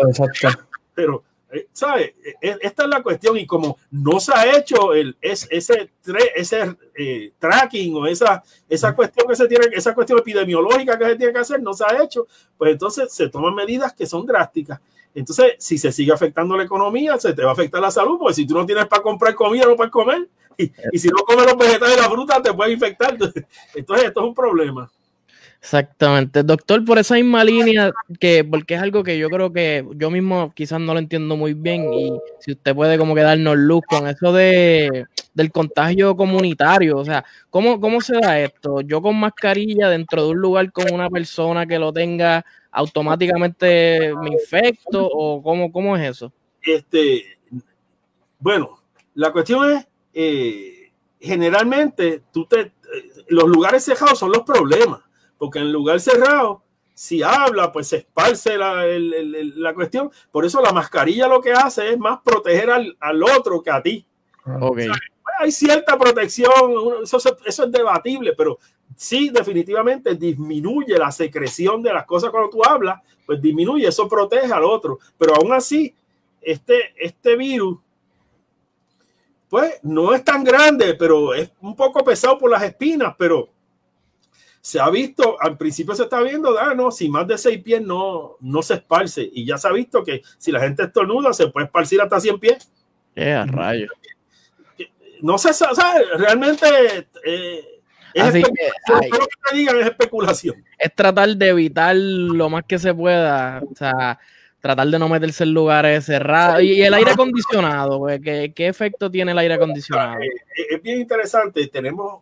[0.93, 2.13] Pero, eh, ¿sabes?
[2.23, 5.47] E, e, esta es la cuestión y como no se ha hecho el, ese,
[6.35, 11.15] ese eh, tracking o esa, esa cuestión que se tiene, esa cuestión epidemiológica que se
[11.15, 14.79] tiene que hacer, no se ha hecho, pues entonces se toman medidas que son drásticas
[15.15, 18.33] entonces, si se sigue afectando la economía, se te va a afectar la salud, porque
[18.33, 20.27] si tú no tienes para comprar comida, no puedes comer.
[20.57, 23.17] Y, si no comes los vegetales y la fruta, te puede infectar.
[23.75, 24.89] Entonces, esto es un problema.
[25.63, 30.11] Exactamente, doctor, por esa misma línea, que porque es algo que yo creo que yo
[30.11, 33.81] mismo quizás no lo entiendo muy bien y si usted puede como que darnos luz
[33.87, 38.81] con eso de del contagio comunitario, o sea, ¿cómo, cómo se da esto?
[38.81, 44.31] Yo con mascarilla dentro de un lugar con una persona que lo tenga automáticamente me
[44.31, 46.33] infecto o cómo, cómo es eso?
[46.61, 47.37] Este,
[48.37, 48.81] bueno,
[49.13, 52.71] la cuestión es, eh, generalmente, tú te, eh,
[53.29, 54.99] los lugares cerrados son los problemas,
[55.43, 60.09] porque en lugar cerrado, si habla, pues se esparce la, la, cuestión.
[60.31, 63.83] Por eso la mascarilla lo que hace es más proteger al, al otro que a
[63.83, 64.07] ti.
[64.45, 64.87] Okay.
[65.37, 66.53] hay cierta protección,
[67.03, 68.57] eso, eso es debatible, pero
[68.95, 74.53] sí definitivamente disminuye la secreción de las cosas cuando tú hablas, pues disminuye, eso protege
[74.53, 74.97] al otro.
[75.17, 75.93] Pero aún así,
[76.39, 77.79] este, este virus,
[79.49, 83.49] pues no es tan grande, pero es un poco pesado por las espinas, pero
[84.63, 87.81] se ha visto, al principio se está viendo, ah, no, si más de seis pies
[87.81, 89.29] no, no se esparce.
[89.33, 92.39] Y ya se ha visto que si la gente estornuda, se puede esparcir hasta 100
[92.39, 92.71] pies.
[93.13, 93.89] Eh, rayo.
[95.21, 96.65] No se sabe, realmente
[97.25, 97.81] eh,
[98.13, 98.51] es Así que,
[99.49, 100.63] que digan es especulación.
[100.77, 104.17] Es tratar de evitar lo más que se pueda, o sea,
[104.61, 106.63] tratar de no meterse en lugares cerrados.
[106.63, 110.21] Y el aire acondicionado, pues, ¿qué, ¿qué, efecto tiene el aire acondicionado?
[110.21, 111.67] Eh, eh, es, bien interesante.
[111.67, 112.21] Tenemos,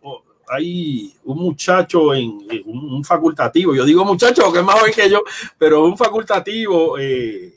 [0.51, 5.23] hay un muchacho en, un, facultativo, yo digo muchacho que es más joven que yo,
[5.57, 7.53] pero un facultativo, eh,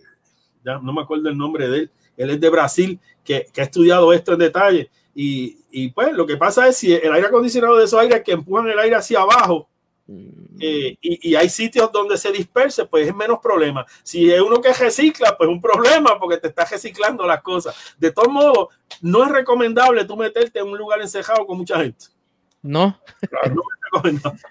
[0.65, 3.65] ya no me acuerdo el nombre de él, él es de Brasil, que, que ha
[3.65, 7.77] estudiado esto en detalle y, y, pues lo que pasa es si el aire acondicionado
[7.77, 9.69] de esos aires que empujan el aire hacia abajo
[10.07, 10.57] mm.
[10.61, 13.85] eh, y, y, hay sitios donde se disperse, pues es menos problema.
[14.05, 17.75] Si es uno que recicla, pues un problema porque te está reciclando las cosas.
[17.99, 18.69] De todos modos,
[19.01, 22.14] no es recomendable tú meterte en un lugar encejado con mucha gente.
[22.65, 22.99] No.
[23.31, 23.55] Claro,
[24.13, 24.33] no.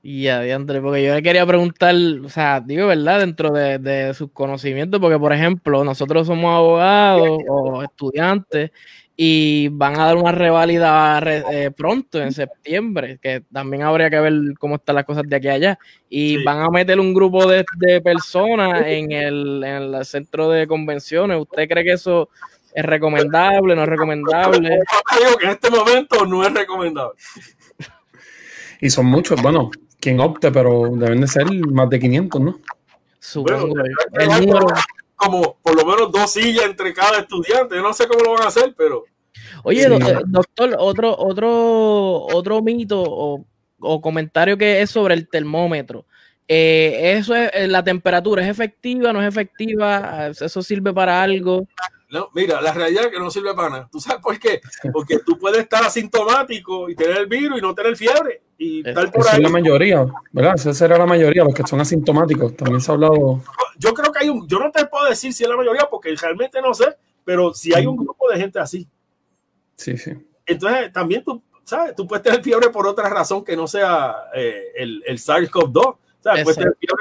[0.00, 1.94] Y adiante, porque yo le quería preguntar,
[2.24, 3.18] o sea, digo, ¿verdad?
[3.18, 8.70] Dentro de, de, sus conocimientos, porque por ejemplo, nosotros somos abogados o estudiantes
[9.20, 14.32] y van a dar una reválida eh, pronto, en septiembre, que también habría que ver
[14.60, 15.78] cómo están las cosas de aquí a allá.
[16.08, 17.64] Y van a meter un grupo de,
[18.00, 21.40] personas en el, en el, centro de convenciones.
[21.40, 22.28] ¿Usted cree que eso
[22.78, 24.78] es recomendable, no es recomendable?
[25.20, 27.18] Yo que en este momento no es recomendable.
[28.80, 32.60] Y son muchos, bueno, quien opte, pero deben de ser más de 500, ¿no?
[33.18, 33.74] Supongo.
[34.12, 34.66] el número
[35.16, 37.74] como por lo menos dos sillas entre cada estudiante.
[37.74, 39.04] Yo no sé cómo lo van a hacer, pero.
[39.64, 39.88] Oye, eh,
[40.26, 46.06] doctor, otro, otro, otro mito o, comentario que es sobre el termómetro.
[46.46, 49.12] Eh, eso es eh, la temperatura, ¿es efectiva?
[49.12, 50.28] ¿No es efectiva?
[50.28, 51.66] ¿Eso sirve para algo?
[52.10, 53.88] No, mira, la realidad es que no sirve para nada.
[53.92, 54.60] ¿Tú sabes por qué?
[54.92, 58.42] Porque tú puedes estar asintomático y tener el virus y no tener fiebre.
[58.56, 59.36] Y tal por ahí.
[59.36, 60.54] es la mayoría, ¿verdad?
[60.56, 62.56] Esa será la mayoría, los que son asintomáticos.
[62.56, 63.42] También se ha hablado.
[63.76, 64.48] Yo creo que hay un.
[64.48, 67.74] Yo no te puedo decir si es la mayoría porque realmente no sé, pero si
[67.74, 68.88] hay un grupo de gente así.
[69.74, 70.12] Sí, sí.
[70.46, 71.94] Entonces, también tú, ¿sabes?
[71.94, 75.96] Tú puedes tener fiebre por otra razón que no sea eh, el, el SARS-CoV-2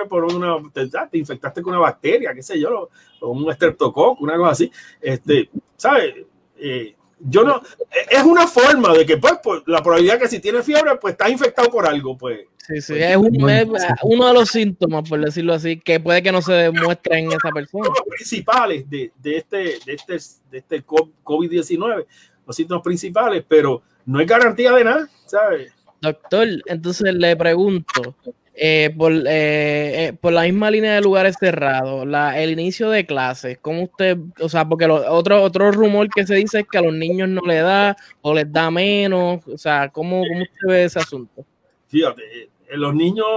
[0.10, 4.52] por una, te, infectaste con una bacteria, qué sé yo, o un estreptococo, una cosa
[4.52, 4.72] así.
[5.02, 6.16] Este, ¿sabes?
[6.58, 7.62] Eh, yo no,
[8.10, 11.32] es una forma de que, pues, pues, la probabilidad que si tienes fiebre, pues estás
[11.32, 12.42] infectado por algo, pues.
[12.68, 13.68] Sí, sí, es, un, es
[14.04, 17.50] uno de los síntomas, por decirlo así, que puede que no se demuestre en esa
[17.50, 17.86] persona.
[17.86, 20.18] Los principales de, de este, de este,
[20.52, 22.06] de este COVID-19,
[22.46, 25.72] los síntomas principales, pero no es garantía de nada, ¿sabes?
[26.02, 28.16] Doctor, entonces le pregunto,
[28.60, 33.06] eh, por, eh, eh, por, la misma línea de lugares cerrados, la, el inicio de
[33.06, 36.82] clases, ¿cómo usted, o sea, porque otro, otro rumor que se dice es que a
[36.82, 40.86] los niños no les da o les da menos, o sea, ¿cómo, cómo usted ve
[40.86, 41.46] ese asunto?
[41.86, 43.28] Fíjate, los niños,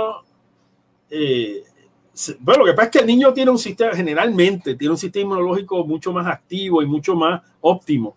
[2.38, 5.34] bueno, lo que pasa es que el niño tiene un sistema, generalmente, tiene un sistema
[5.34, 8.16] inmunológico mucho más activo y mucho más óptimo.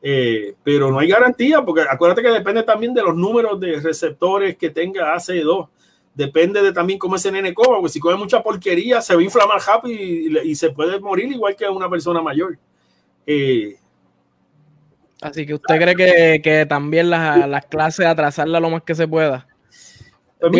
[0.00, 4.70] pero no hay garantía, porque acuérdate que depende también de los números de receptores que
[4.70, 5.68] tenga AC2
[6.14, 9.24] depende de también cómo ese nene coma, porque si come mucha porquería se va a
[9.24, 12.58] inflamar rápido y, se puede morir igual que una persona mayor.
[13.26, 13.76] Eh,
[15.20, 19.06] Así que usted cree que, que también las, las, clases atrasarla lo más que se
[19.06, 19.46] pueda.
[20.40, 20.52] Pues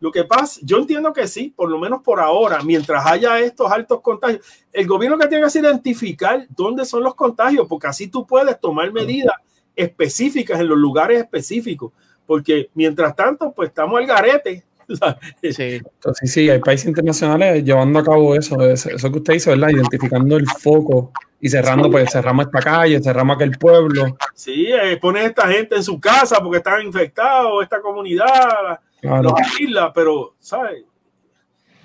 [0.00, 3.70] lo que pasa, yo entiendo que sí, por lo menos por ahora, mientras haya estos
[3.70, 4.40] altos contagios,
[4.72, 8.90] el gobierno que tiene que identificar dónde son los contagios, porque así tú puedes tomar
[8.92, 9.34] medidas
[9.76, 11.92] específicas en los lugares específicos
[12.30, 14.62] porque mientras tanto, pues estamos al garete.
[15.42, 15.80] Sí.
[15.84, 19.70] Entonces, sí, hay países internacionales llevando a cabo eso, eso que usted dice, ¿verdad?
[19.70, 24.16] Identificando el foco y cerrando, pues cerramos esta calle, cerramos aquel pueblo.
[24.32, 29.60] Sí, eh, poner a esta gente en su casa porque están infectados, esta comunidad, los
[29.60, 30.84] islas, pero, ¿sabes?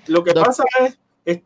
[0.06, 1.40] Lo que pasa es, es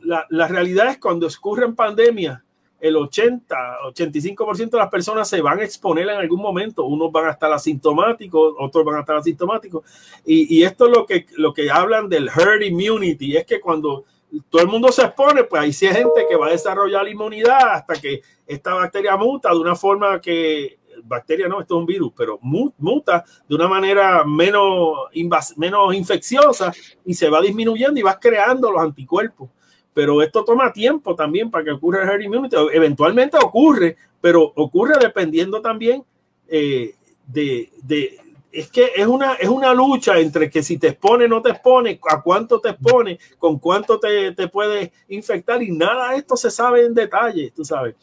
[0.00, 2.40] la, la, realidad es cuando ocurren pandemias,
[2.82, 3.56] el 80,
[3.94, 6.84] 85% de las personas se van a exponer en algún momento.
[6.84, 9.84] Unos van a estar asintomáticos, otros van a estar asintomáticos.
[10.26, 14.04] Y, y esto es lo que, lo que hablan del herd immunity, es que cuando
[14.50, 18.22] todo el mundo se expone, pues hay gente que va a desarrollar inmunidad hasta que
[18.44, 23.24] esta bacteria muta de una forma que, bacteria no, esto es un virus, pero muta
[23.48, 25.08] de una manera menos,
[25.56, 26.72] menos infecciosa
[27.04, 29.50] y se va disminuyendo y va creando los anticuerpos
[29.94, 32.56] pero esto toma tiempo también para que ocurra el herd immunity.
[32.72, 36.04] Eventualmente ocurre, pero ocurre dependiendo también
[36.48, 36.94] eh,
[37.26, 38.18] de, de,
[38.52, 41.98] es que es una, es una lucha entre que si te expone, no te expone,
[42.08, 46.50] a cuánto te expone, con cuánto te, te puede infectar y nada de esto se
[46.50, 47.94] sabe en detalle, tú sabes.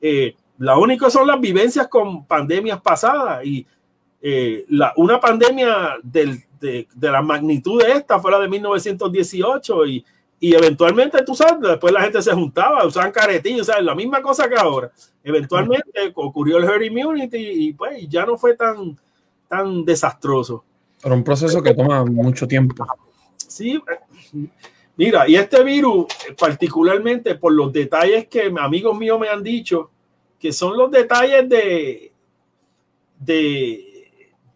[0.00, 3.66] Eh, la única son las vivencias con pandemias pasadas y
[4.20, 9.86] eh, la, una pandemia del, de, de, la magnitud de esta fue la de 1918
[9.86, 10.04] y
[10.44, 13.82] y eventualmente, tú sabes, después la gente se juntaba, usaban caretillas, ¿sabes?
[13.82, 14.92] La misma cosa que ahora.
[15.22, 18.94] Eventualmente ocurrió el herd immunity y pues ya no fue tan,
[19.48, 20.62] tan desastroso.
[21.02, 22.86] Pero un proceso que toma mucho tiempo.
[23.38, 23.82] Sí,
[24.98, 29.88] mira, y este virus, particularmente por los detalles que amigos míos me han dicho,
[30.38, 32.12] que son los detalles de,
[33.18, 33.93] de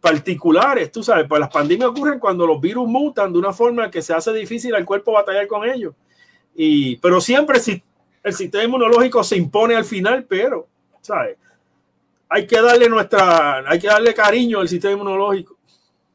[0.00, 4.02] particulares, tú sabes, pues las pandemias ocurren cuando los virus mutan de una forma que
[4.02, 5.94] se hace difícil al cuerpo batallar con ellos.
[6.54, 7.82] Y, pero siempre si
[8.22, 10.68] el sistema inmunológico se impone al final, pero,
[11.00, 11.36] ¿sabes?
[12.28, 15.56] Hay que darle nuestra, hay que darle cariño al sistema inmunológico.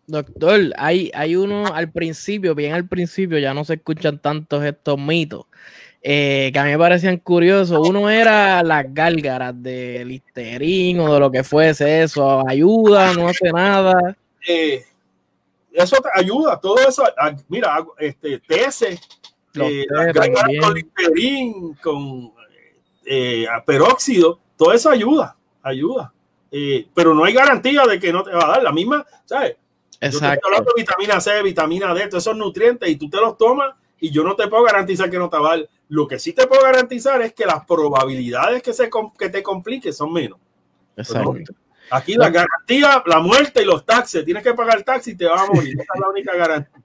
[0.05, 4.99] Doctor, hay, hay uno al principio, bien al principio, ya no se escuchan tantos estos
[4.99, 5.45] mitos
[6.05, 7.87] eh, que a mí me parecían curiosos.
[7.87, 12.45] Uno era las gálgaras de Listerín o de lo que fuese eso.
[12.45, 14.13] Ayuda, no hace nada.
[14.45, 14.83] Eh,
[15.71, 17.05] eso te ayuda, todo eso.
[17.17, 18.81] Ah, mira, este, TS,
[19.53, 19.85] eh,
[20.59, 22.33] con Listerín, con
[23.05, 26.13] eh, peróxido, todo eso ayuda, ayuda.
[26.93, 29.55] pero no hay garantía de que no te va a dar la misma, ¿sabes?
[30.01, 30.49] Exacto.
[30.51, 34.11] Yo te vitamina C, vitamina D, todos esos nutrientes y tú te los tomas y
[34.11, 36.47] yo no te puedo garantizar que no te va a dar lo que sí te
[36.47, 40.39] puedo garantizar es que las probabilidades que, se, que te complique son menos.
[40.95, 41.53] Exacto.
[41.91, 44.25] Aquí la garantía, la muerte y los taxes.
[44.25, 45.73] Tienes que pagar el taxi y te vas a morir.
[45.73, 46.81] Esa es la única garantía.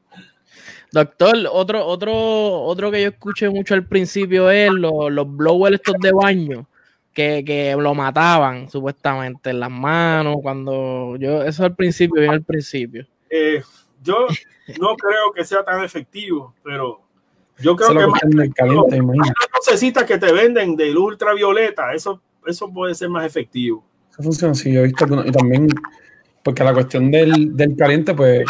[0.91, 5.95] Doctor, otro, otro, otro que yo escuché mucho al principio es los, los blowers estos
[6.01, 6.67] de baño.
[7.13, 12.45] Que, que, lo mataban supuestamente en las manos cuando yo eso al principio bien al
[12.45, 13.61] principio eh,
[14.01, 14.29] yo
[14.81, 17.08] no creo que sea tan efectivo pero
[17.61, 18.21] yo creo que más,
[18.55, 19.01] caliente,
[19.67, 23.85] necesitas que te venden de luz ultravioleta, eso, eso puede ser más efectivo.
[24.11, 25.69] Eso funciona así, yo he visto y también
[26.43, 28.47] porque la cuestión del, del caliente, pues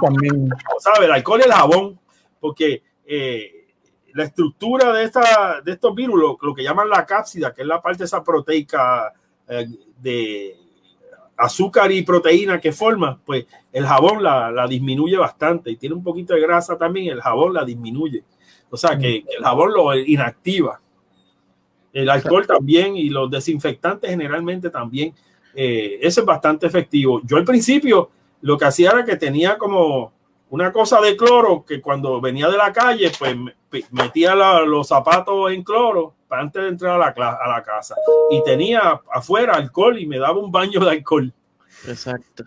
[0.00, 0.50] también.
[0.78, 1.00] ¿Sabes?
[1.00, 1.98] El alcohol y el jabón,
[2.38, 3.66] porque eh,
[4.12, 7.80] la estructura de, esta, de estos virus, lo, que llaman la cápsida, que es la
[7.80, 9.12] parte de esa proteica
[9.48, 9.66] eh,
[9.98, 10.56] de
[11.36, 16.04] azúcar y proteína que forma, pues el jabón la, la, disminuye bastante y tiene un
[16.04, 18.22] poquito de grasa también, el jabón la disminuye.
[18.70, 20.80] O sea, que, el jabón lo inactiva.
[21.92, 25.12] El alcohol también y los desinfectantes generalmente también.
[25.54, 27.20] Eh, eso es bastante efectivo.
[27.24, 28.10] Yo al principio
[28.42, 30.12] lo que hacía era que tenía como
[30.50, 33.36] una cosa de cloro que cuando venía de la calle, pues
[33.90, 37.96] metía los zapatos en cloro antes de entrar a la, a la casa
[38.30, 41.32] y tenía afuera alcohol y me daba un baño de alcohol.
[41.86, 42.44] Exacto.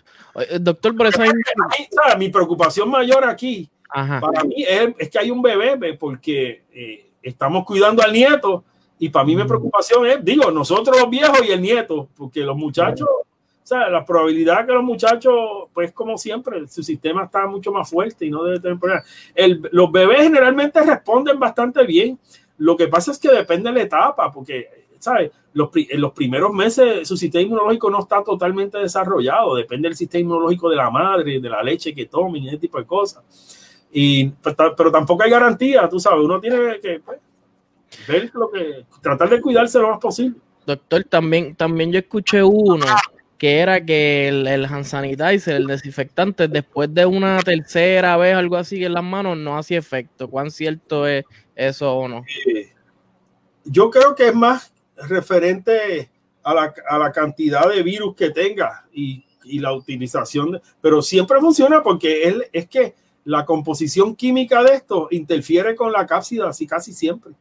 [0.60, 1.22] Doctor, por eso
[2.18, 8.02] mi preocupación mayor aquí para mí es, que hay un bebé porque eh, estamos cuidando
[8.02, 8.64] al nieto
[8.98, 12.56] y para mí mi preocupación es, digo, nosotros los viejos y el nieto, porque los
[12.56, 13.26] muchachos, o
[13.62, 15.34] sea, la probabilidad que los muchachos,
[15.74, 19.06] pues como siempre, su sistema está mucho más fuerte y no debe tener problemas.
[19.72, 22.18] los bebés generalmente responden bastante bien.
[22.58, 25.32] Lo que pasa es que depende de la etapa, porque, ¿sabes?
[25.54, 30.22] Los, en los primeros meses su sistema inmunológico no está totalmente desarrollado, depende del sistema
[30.22, 33.24] inmunológico de la madre, de la leche que tomen, ese tipo de cosas.
[33.96, 37.20] Y, pues, pero tampoco hay garantía, tú sabes, uno tiene que pues,
[38.08, 40.36] ver lo que, tratar de cuidarse lo más posible.
[40.66, 42.86] Doctor, también, también yo escuché uno
[43.38, 48.56] que era que el, el hand sanitizer, el desinfectante, después de una tercera vez, algo
[48.56, 50.30] así en las manos, no hacía efecto.
[50.30, 51.26] ¿Cuán cierto es
[51.56, 52.24] eso o no?
[53.66, 56.10] yo creo que es más referente
[56.44, 61.40] a la, a la cantidad de virus que tenga y, y la utilización, pero siempre
[61.40, 66.68] funciona porque él, es que la composición química de esto interfiere con la cápsida así
[66.68, 67.34] casi siempre.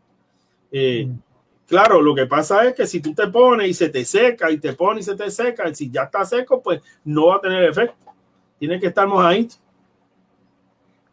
[0.70, 1.18] Eh, mm.
[1.66, 4.58] Claro, lo que pasa es que si tú te pones y se te seca y
[4.58, 7.40] te pones y se te seca, y si ya está seco, pues no va a
[7.40, 8.12] tener efecto.
[8.58, 9.54] Tiene que estar mojadito.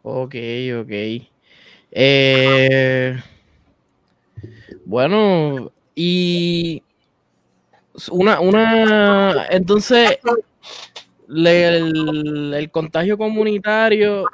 [0.02, 0.34] Ok,
[0.80, 1.22] ok.
[1.92, 3.18] Eh,
[4.84, 6.82] bueno, y
[8.10, 10.18] una, una, entonces,
[11.26, 14.26] el contagio comunitario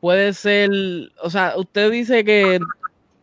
[0.00, 0.70] puede ser,
[1.22, 2.58] o sea, usted dice que,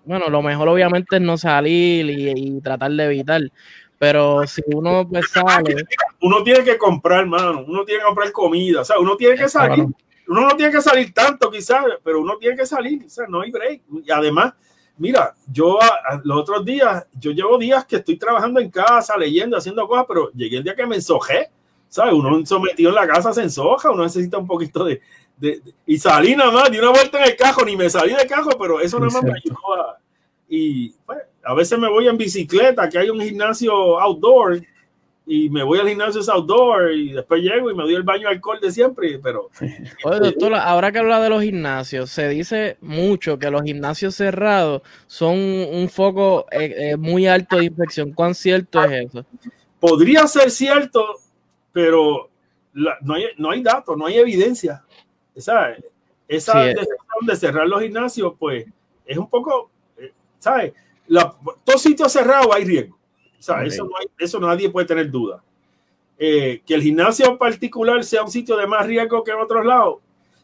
[0.05, 3.41] bueno, lo mejor obviamente es no salir y, tratar de evitar,
[3.97, 5.85] pero si uno pues sale...
[6.21, 9.47] Uno tiene que comprar, mano, uno tiene que comprar comida, o sea, uno tiene que
[9.47, 9.85] salir,
[10.27, 13.41] uno no tiene que salir tanto quizás, pero uno tiene que salir, o sea, no
[13.41, 13.81] hay break.
[14.05, 14.53] Y además,
[14.97, 15.77] mira, yo
[16.23, 20.31] los otros días, yo llevo días que estoy trabajando en casa, leyendo, haciendo cosas, pero
[20.31, 21.49] llegué el día que me ensojé,
[21.89, 22.13] ¿sabes?
[22.13, 25.01] Uno sometido en la casa se ensoja, uno necesita un poquito de,
[25.85, 28.51] y salí nada más, di una vuelta en el cajo, ni me salí del cajo,
[28.59, 29.97] pero eso nada más me ayudó a,
[30.55, 34.61] y pues, a veces me voy en bicicleta, que hay un gimnasio outdoor,
[35.25, 38.35] y me voy al gimnasio outdoor, y después llego y me doy el baño de
[38.35, 39.49] alcohol de siempre, pero...
[40.03, 44.83] Oye, doctor, ahora que habla de los gimnasios, se dice mucho que los gimnasios cerrados
[45.07, 48.11] son un foco eh, eh, muy alto de infección.
[48.11, 49.25] ¿Cuán cierto es eso?
[49.79, 51.19] Podría ser cierto,
[51.71, 52.29] pero
[52.73, 54.83] no, hay, no hay datos, no hay evidencia.
[55.35, 55.75] Esa,
[56.27, 58.65] esa decisión de cerrar los gimnasios, pues
[59.05, 60.73] es un poco, eh, ¿sabes?
[61.07, 62.97] La, todo sitio cerrado hay riesgo.
[63.39, 65.43] eso, no hay, eso nadie puede tener duda.
[66.17, 69.97] Eh, que el gimnasio particular sea un sitio de más riesgo que en otros lados,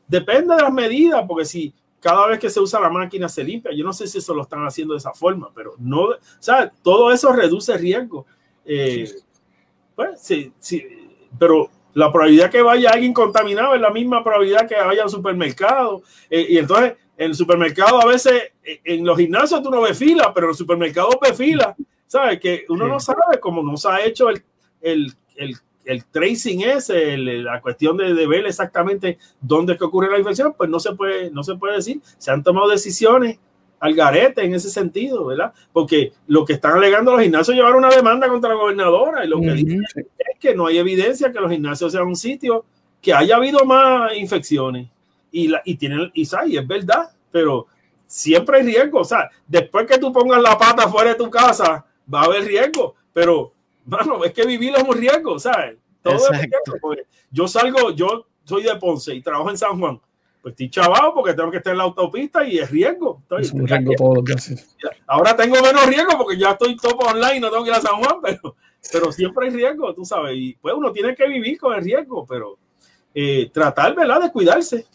[0.08, 3.72] depende de las medidas, porque si cada vez que se usa la máquina se limpia,
[3.74, 6.72] yo no sé si eso lo están haciendo de esa forma, pero no, ¿sabes?
[6.82, 8.26] Todo eso reduce riesgo.
[8.66, 9.10] Eh,
[9.96, 10.86] pues sí, sí,
[11.38, 16.04] pero la probabilidad que vaya alguien contaminado es la misma probabilidad que vaya al supermercado.
[16.30, 19.98] Eh, y entonces, en el supermercado a veces, eh, en los gimnasios tú no ves
[19.98, 21.76] fila, pero en los supermercados ves fila.
[22.08, 22.40] ¿Sabes?
[22.40, 24.44] Que uno no sabe cómo no se ha hecho el,
[24.82, 30.10] el, el, el tracing ese, la cuestión de, de, ver exactamente dónde es que ocurre
[30.10, 32.02] la infección, pues no se puede, no se puede decir.
[32.18, 33.38] Se han tomado decisiones
[33.80, 35.54] al garete en ese sentido, ¿verdad?
[35.72, 39.40] Porque lo que están alegando los gimnasios llevar una demanda contra la gobernadora y lo
[39.40, 42.66] que dicen es que no hay evidencia que los gimnasios sean un sitio
[43.02, 44.90] que haya habido más infecciones.
[45.32, 47.68] Y, la, y tienen, y, y es verdad, pero
[48.08, 51.86] siempre hay riesgo, o sea, después que tú pongas la pata fuera de tu casa,
[52.12, 53.54] va a haber riesgo, pero,
[53.86, 55.78] bueno, es que vivir es un riesgo, ¿sabes?
[56.02, 56.96] Todo es riesgo,
[57.30, 60.02] yo salgo, yo soy de Ponce y trabajo en San Juan
[60.42, 63.22] pues estoy chavado porque tengo que estar en la autopista y es riesgo.
[63.40, 64.76] es un riesgo todo lo que haces.
[65.06, 67.96] Ahora tengo menos riesgo porque ya estoy todo online, no tengo que ir a San
[67.96, 68.56] Juan, pero,
[68.92, 70.36] pero siempre hay riesgo, tú sabes.
[70.36, 72.58] Y pues uno tiene que vivir con el riesgo, pero
[73.14, 74.86] eh, tratar, ¿verdad?, de cuidarse.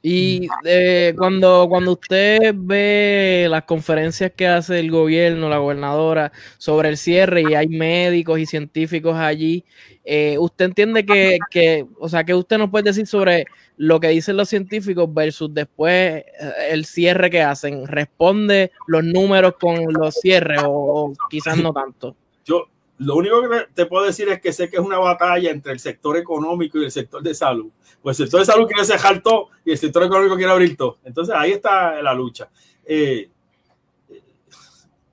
[0.00, 6.88] Y eh, cuando, cuando usted ve las conferencias que hace el gobierno, la gobernadora, sobre
[6.88, 9.64] el cierre y hay médicos y científicos allí,
[10.04, 13.46] eh, ¿usted entiende que, que, o sea, que usted nos puede decir sobre
[13.76, 16.24] lo que dicen los científicos versus después eh,
[16.70, 17.86] el cierre que hacen?
[17.86, 22.14] ¿Responde los números con los cierres o, quizás no tanto?
[22.44, 22.68] Yo
[22.98, 25.78] lo único que te puedo decir es que sé que es una batalla entre el
[25.78, 27.70] sector económico y el sector de salud.
[28.02, 30.98] Pues el sector de salud quiere cerrar todo y el sector económico quiere abrir todo.
[31.04, 32.48] Entonces ahí está la lucha.
[32.84, 33.30] Eh,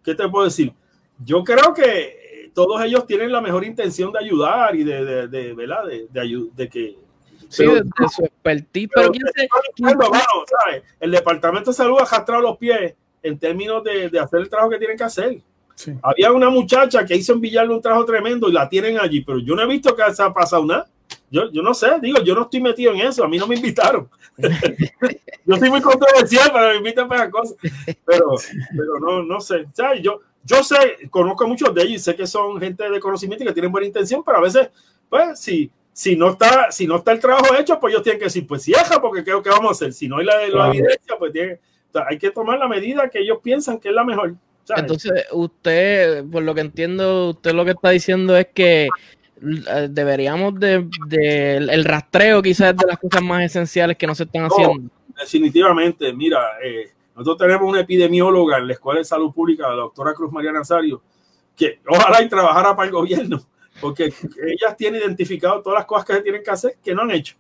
[0.03, 0.73] ¿Qué te puedo decir?
[1.23, 5.55] Yo creo que todos ellos tienen la mejor intención de ayudar y de, de, de,
[5.55, 6.97] de, de que
[7.49, 8.89] Sí, de, su expertise.
[8.93, 9.47] Pero, ¿quién se,
[10.99, 14.71] El Departamento de Salud ha arrastrado los pies en términos de, de hacer el trabajo
[14.71, 15.41] que tienen que hacer.
[16.01, 19.39] Había una muchacha que hizo en Villarle un trabajo tremendo y la tienen allí, pero
[19.39, 20.87] yo no he visto que se ha pasado nada.
[21.29, 23.55] Yo, yo no sé, digo, yo no estoy metido en eso, a mí no me
[23.55, 24.09] invitaron.
[25.45, 27.57] yo soy muy controversial, pero me invitan para cosas.
[28.05, 28.35] Pero,
[28.77, 29.65] pero no, no sé.
[30.01, 33.43] Yo, yo sé, conozco a muchos de ellos y sé que son gente de conocimiento
[33.43, 34.69] y que tienen buena intención, pero a veces,
[35.09, 38.25] pues, si, si, no, está, si no está el trabajo hecho, pues ellos tienen que
[38.25, 39.93] decir, pues si porque creo que vamos a hacer.
[39.93, 41.59] Si no hay la, la evidencia, pues tiene,
[42.07, 44.35] hay que tomar la medida que ellos piensan que es la mejor.
[44.75, 48.87] Entonces, usted, por lo que entiendo, usted lo que está diciendo es que
[49.41, 50.87] eh, deberíamos de,
[51.57, 54.89] el rastreo quizás de las cosas más esenciales que no se están haciendo.
[55.19, 60.13] Definitivamente, mira, eh, nosotros tenemos una epidemióloga en la Escuela de Salud Pública, la doctora
[60.13, 61.01] Cruz María Nazario,
[61.55, 63.41] que ojalá y trabajara para el gobierno,
[63.79, 67.11] porque ellas tienen identificado todas las cosas que se tienen que hacer que no han
[67.11, 67.35] hecho.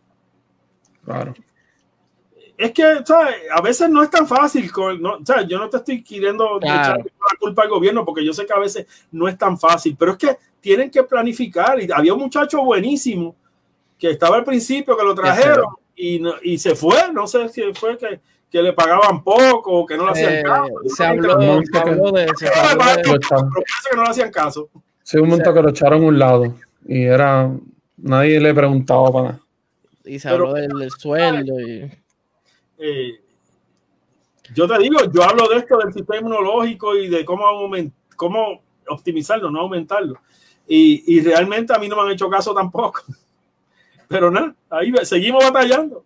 [1.03, 1.33] Claro
[2.57, 4.71] es que a veces no es tan fácil.
[4.99, 8.53] no, yo no te estoy queriendo echar la culpa al gobierno porque yo sé que
[8.53, 11.81] a veces no es tan fácil, pero es que tienen que planificar.
[11.81, 13.35] Y había un muchacho buenísimo
[13.97, 17.11] que estaba al principio, que lo trajeron y, y se fue.
[17.11, 20.43] No sé si fue que, que le pagaban poco o que no le hacían eh,
[20.43, 20.73] caso.
[20.95, 22.41] Se habló, de eso.
[23.89, 24.69] que no le hacían caso.
[25.03, 26.55] Sí, un momento que lo echaron a un lado
[26.87, 27.51] y era.
[27.97, 29.39] Nadie le preguntaba para nada.
[30.03, 31.89] Y se habló del sueldo y
[32.77, 33.19] eh,
[34.53, 37.45] yo te digo, yo hablo de esto del sistema inmunológico y de cómo,
[38.15, 40.19] cómo optimizarlo, no aumentarlo.
[40.67, 43.03] Y, realmente a mí no me han hecho caso tampoco.
[44.07, 46.03] Pero nada, ahí seguimos batallando.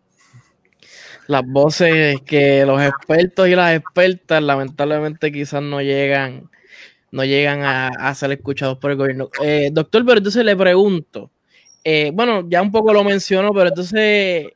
[1.28, 6.50] Las voces que los expertos y las expertas lamentablemente quizás no llegan,
[7.12, 9.30] no llegan a, ser escuchados por el gobierno.
[9.44, 11.30] Eh, doctor, pero entonces le pregunto,
[11.84, 14.48] eh, bueno, ya un poco lo mencionó, pero entonces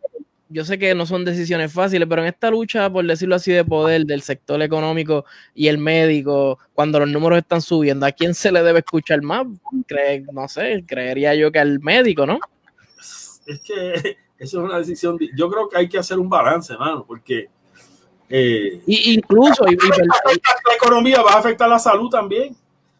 [0.53, 3.65] yo sé que no son decisiones fáciles, pero en esta lucha, por decirlo así, de
[3.65, 5.25] poder del sector económico
[5.55, 9.45] y el médico, cuando los números están subiendo, ¿a quién se le debe escuchar más?
[10.31, 12.39] no sé, creería yo que al médico, ¿no?
[13.47, 13.93] Es que
[14.37, 15.17] eso es una decisión.
[15.35, 17.49] Yo creo que hay que hacer un balance, hermano, porque.
[18.29, 19.65] Eh, y, incluso.
[19.65, 22.55] la economía va a afectar la salud también.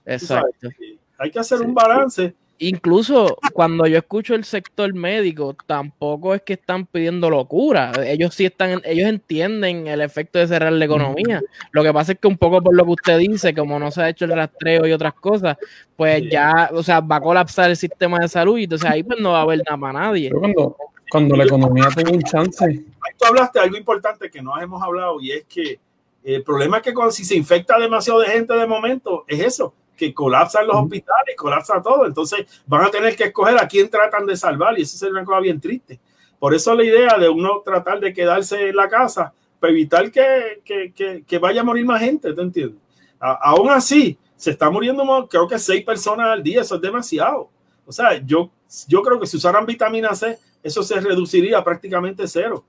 [0.05, 0.69] Exacto.
[1.17, 2.35] Hay que hacer un balance
[2.67, 7.91] incluso cuando yo escucho el sector médico, tampoco es que están pidiendo locura.
[8.05, 11.41] Ellos sí están, ellos entienden el efecto de cerrar la economía.
[11.71, 14.01] Lo que pasa es que un poco por lo que usted dice, como no se
[14.01, 15.57] ha hecho el rastreo y otras cosas,
[15.95, 19.19] pues ya, o sea, va a colapsar el sistema de salud y entonces ahí pues
[19.19, 20.31] no va a haber nada para nadie.
[20.31, 20.75] cuando,
[21.09, 22.85] cuando la economía tenga un chance.
[23.17, 25.79] Tú hablaste de algo importante que no hemos hablado y es que
[26.23, 29.73] el problema es que cuando, si se infecta demasiado de gente de momento, es eso
[30.07, 32.05] que colapsan los hospitales, colapsa todo.
[32.05, 35.25] Entonces van a tener que escoger a quién tratan de salvar y eso sería una
[35.25, 35.99] cosa bien triste.
[36.39, 40.61] Por eso la idea de uno tratar de quedarse en la casa para evitar que,
[40.65, 42.81] que, que, vaya a morir más gente, ¿te entiendes?
[43.19, 47.49] aún así, se está muriendo creo que seis personas al día, eso es demasiado.
[47.85, 48.51] O sea, yo,
[48.89, 52.65] yo creo que si usaran vitamina C, eso se reduciría prácticamente cero.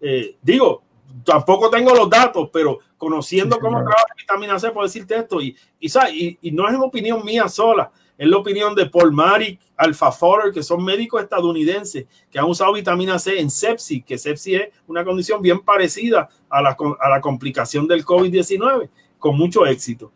[0.00, 0.82] Eh, digo,
[1.24, 5.40] tampoco tengo los datos, pero conociendo cómo trabaja la vitamina C, puedo decirte esto.
[5.40, 9.60] Y, y, y, no es una opinión mía sola, es la opinión de Paul Marik,
[9.76, 14.60] Alpha Fowler, que son médicos estadounidenses que han usado vitamina C en sepsis, que sepsis
[14.60, 20.12] es una condición bien parecida a la, a la complicación del COVID-19, con mucho éxito.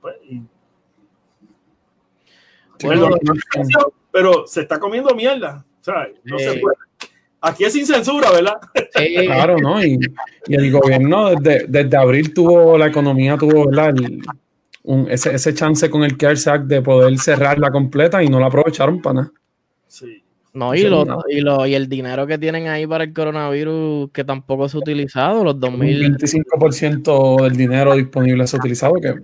[0.00, 0.16] Pues,
[4.10, 5.64] pero se está comiendo mierda.
[6.24, 6.76] No se puede.
[7.44, 8.56] Aquí es sin censura, ¿verdad?
[9.26, 9.84] Claro, ¿no?
[9.84, 9.98] Y,
[10.48, 13.94] el gobierno desde, desde, abril tuvo, la economía tuvo, ¿verdad?
[15.08, 19.02] ese, ese, chance con el CARES Act de poder cerrarla completa y no la aprovecharon
[19.02, 19.32] para nada.
[19.86, 20.24] Sí.
[20.54, 24.22] No, y, lo, y, lo, y el dinero que tienen ahí para el coronavirus que
[24.22, 26.16] tampoco se ha utilizado, los 2000.
[26.16, 28.94] 25% del dinero disponible se ha utilizado.
[28.94, 29.16] Que...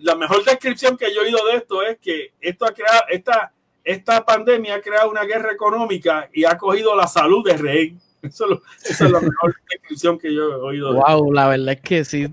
[0.00, 3.52] La, mejor descripción que yo he oído de esto es que esto ha creado, esta
[3.84, 7.98] esta pandemia ha creado una guerra económica y ha cogido la salud de rey.
[8.22, 10.94] Eso, esa es la mejor descripción que yo he oído.
[10.94, 12.28] Wow, la verdad es que sí,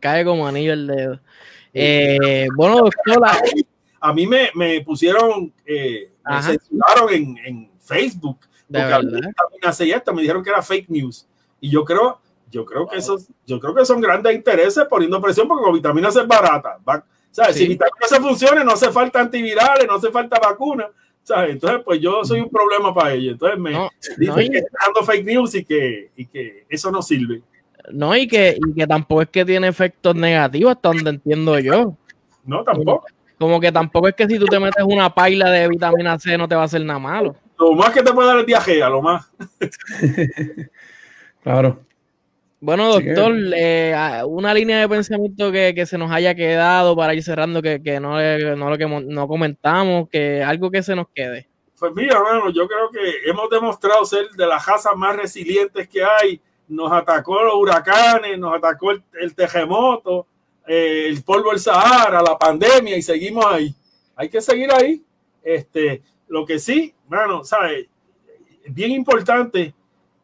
[0.00, 1.20] cae como anillo el dedo.
[1.72, 3.40] Eh, bueno, doctora.
[4.00, 8.40] A mí me, me pusieron, eh, me censuraron en, en, Facebook.
[8.68, 11.26] De porque esto, me dijeron que era fake news.
[11.58, 12.20] Y yo creo,
[12.50, 16.10] yo creo que esos, yo creo que son grandes intereses poniendo presión porque la vitamina
[16.10, 16.78] C es barata.
[16.86, 17.02] Va,
[17.52, 20.88] si vitamina C funciona, no hace falta antivirales, no hace falta vacunas.
[21.30, 23.32] Entonces, pues yo soy un problema para ellos.
[23.32, 23.70] Entonces me
[24.16, 27.42] dicen que está dando fake news y que, y que eso no sirve.
[27.92, 31.94] No, y que, y que tampoco es que tiene efectos negativos, hasta donde entiendo yo.
[32.44, 33.06] No, tampoco.
[33.38, 36.48] Como, que tampoco es que si tú te metes una paila de vitamina C no
[36.48, 37.36] te va a hacer nada malo.
[37.58, 39.30] Lo más que te puede dar el viaje, lo más.
[41.42, 41.80] claro.
[42.60, 43.94] Bueno, doctor, eh,
[44.26, 48.18] una línea de pensamiento que, se nos haya quedado para ir cerrando, que, no,
[48.56, 51.48] no, lo que no comentamos, que algo que se nos quede.
[51.78, 56.02] Pues mira, hermano, yo creo que hemos demostrado ser de las casas más resilientes que
[56.02, 56.40] hay.
[56.66, 60.26] Nos atacó los huracanes, nos atacó el, terremoto,
[60.66, 63.72] eh, el polvo del Sahara, la pandemia y seguimos ahí.
[64.16, 65.00] Hay que seguir ahí.
[65.44, 67.86] Este, lo que sí, hermano, ¿sabes?
[68.66, 69.72] Bien importante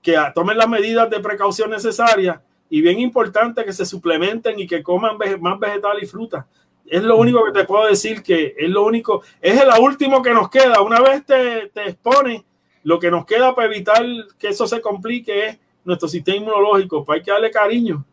[0.05, 2.39] que tomen las medidas de precaución necesarias
[2.69, 6.47] y bien importante que se suplementen y que coman más vegetal y fruta.
[6.85, 10.35] Es lo único que te puedo decir que es lo único, es el último que
[10.35, 10.83] nos queda.
[10.83, 12.45] Una vez te, te expone,
[12.83, 14.05] lo que nos queda para evitar
[14.39, 17.03] que eso se complique es nuestro sistema inmunológico.
[17.03, 18.05] Pues hay que darle cariño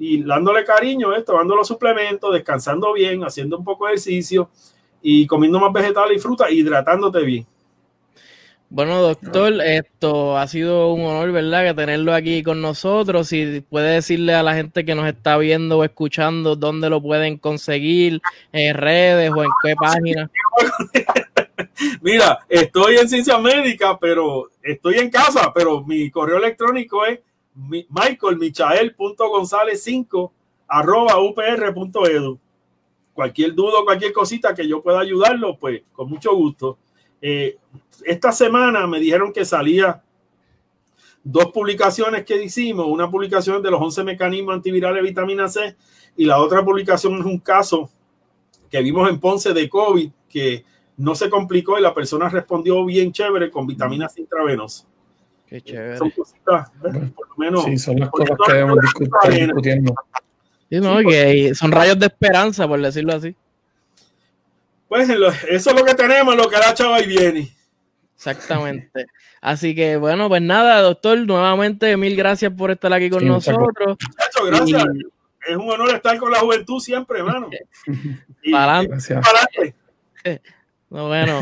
[0.00, 4.50] y dándole cariño, esto, tomando los suplementos, descansando bien, haciendo un poco de ejercicio
[5.00, 7.46] y comiendo más vegetales y fruta, hidratándote bien.
[8.68, 11.66] Bueno, doctor, esto ha sido un honor, ¿verdad?
[11.66, 13.28] Que tenerlo aquí con nosotros.
[13.28, 17.38] Si puede decirle a la gente que nos está viendo o escuchando dónde lo pueden
[17.38, 18.20] conseguir,
[18.52, 20.28] en redes o en qué página.
[22.02, 27.20] Mira, estoy en ciencia médica, pero estoy en casa, pero mi correo electrónico es
[27.54, 30.30] michaelmichael.gonzález5
[30.66, 32.40] arroba upr.edu.
[33.12, 36.78] Cualquier duda, cualquier cosita que yo pueda ayudarlo, pues con mucho gusto.
[37.28, 37.58] Eh,
[38.04, 40.00] esta semana me dijeron que salía
[41.24, 45.74] dos publicaciones que hicimos, una publicación de los 11 mecanismos antivirales de vitamina C
[46.16, 47.90] y la otra publicación es un caso
[48.70, 50.64] que vimos en Ponce de COVID que
[50.98, 54.86] no se complicó y la persona respondió bien chévere con vitaminas intravenosa.
[55.48, 55.98] Qué chévere.
[55.98, 57.64] Son cositas, por lo menos.
[57.64, 59.94] Sí, son las cosas que debemos discutiendo.
[61.56, 63.34] son rayos de esperanza, por decirlo así.
[64.88, 67.52] Pues eso es lo que tenemos, lo que la chava y viene.
[68.14, 69.06] Exactamente.
[69.40, 73.68] Así que bueno, pues nada, doctor, nuevamente mil gracias por estar aquí con nosotros.
[74.46, 74.84] gracias.
[75.46, 77.48] Es un honor estar con la juventud siempre, hermano.
[78.50, 79.74] para adelante.
[80.88, 81.40] bueno,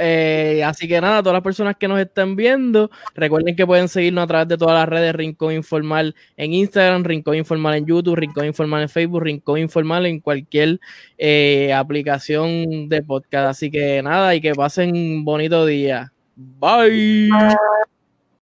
[0.00, 4.24] eh, así que nada, todas las personas que nos están viendo, recuerden que pueden seguirnos
[4.24, 8.46] a través de todas las redes Rincón Informal en Instagram, Rincón Informal en YouTube, Rincón
[8.46, 10.80] Informal en Facebook, Rincón Informal en cualquier
[11.18, 13.50] eh, aplicación de podcast.
[13.50, 16.12] Así que nada, y que pasen un bonito día.
[16.36, 17.30] Bye.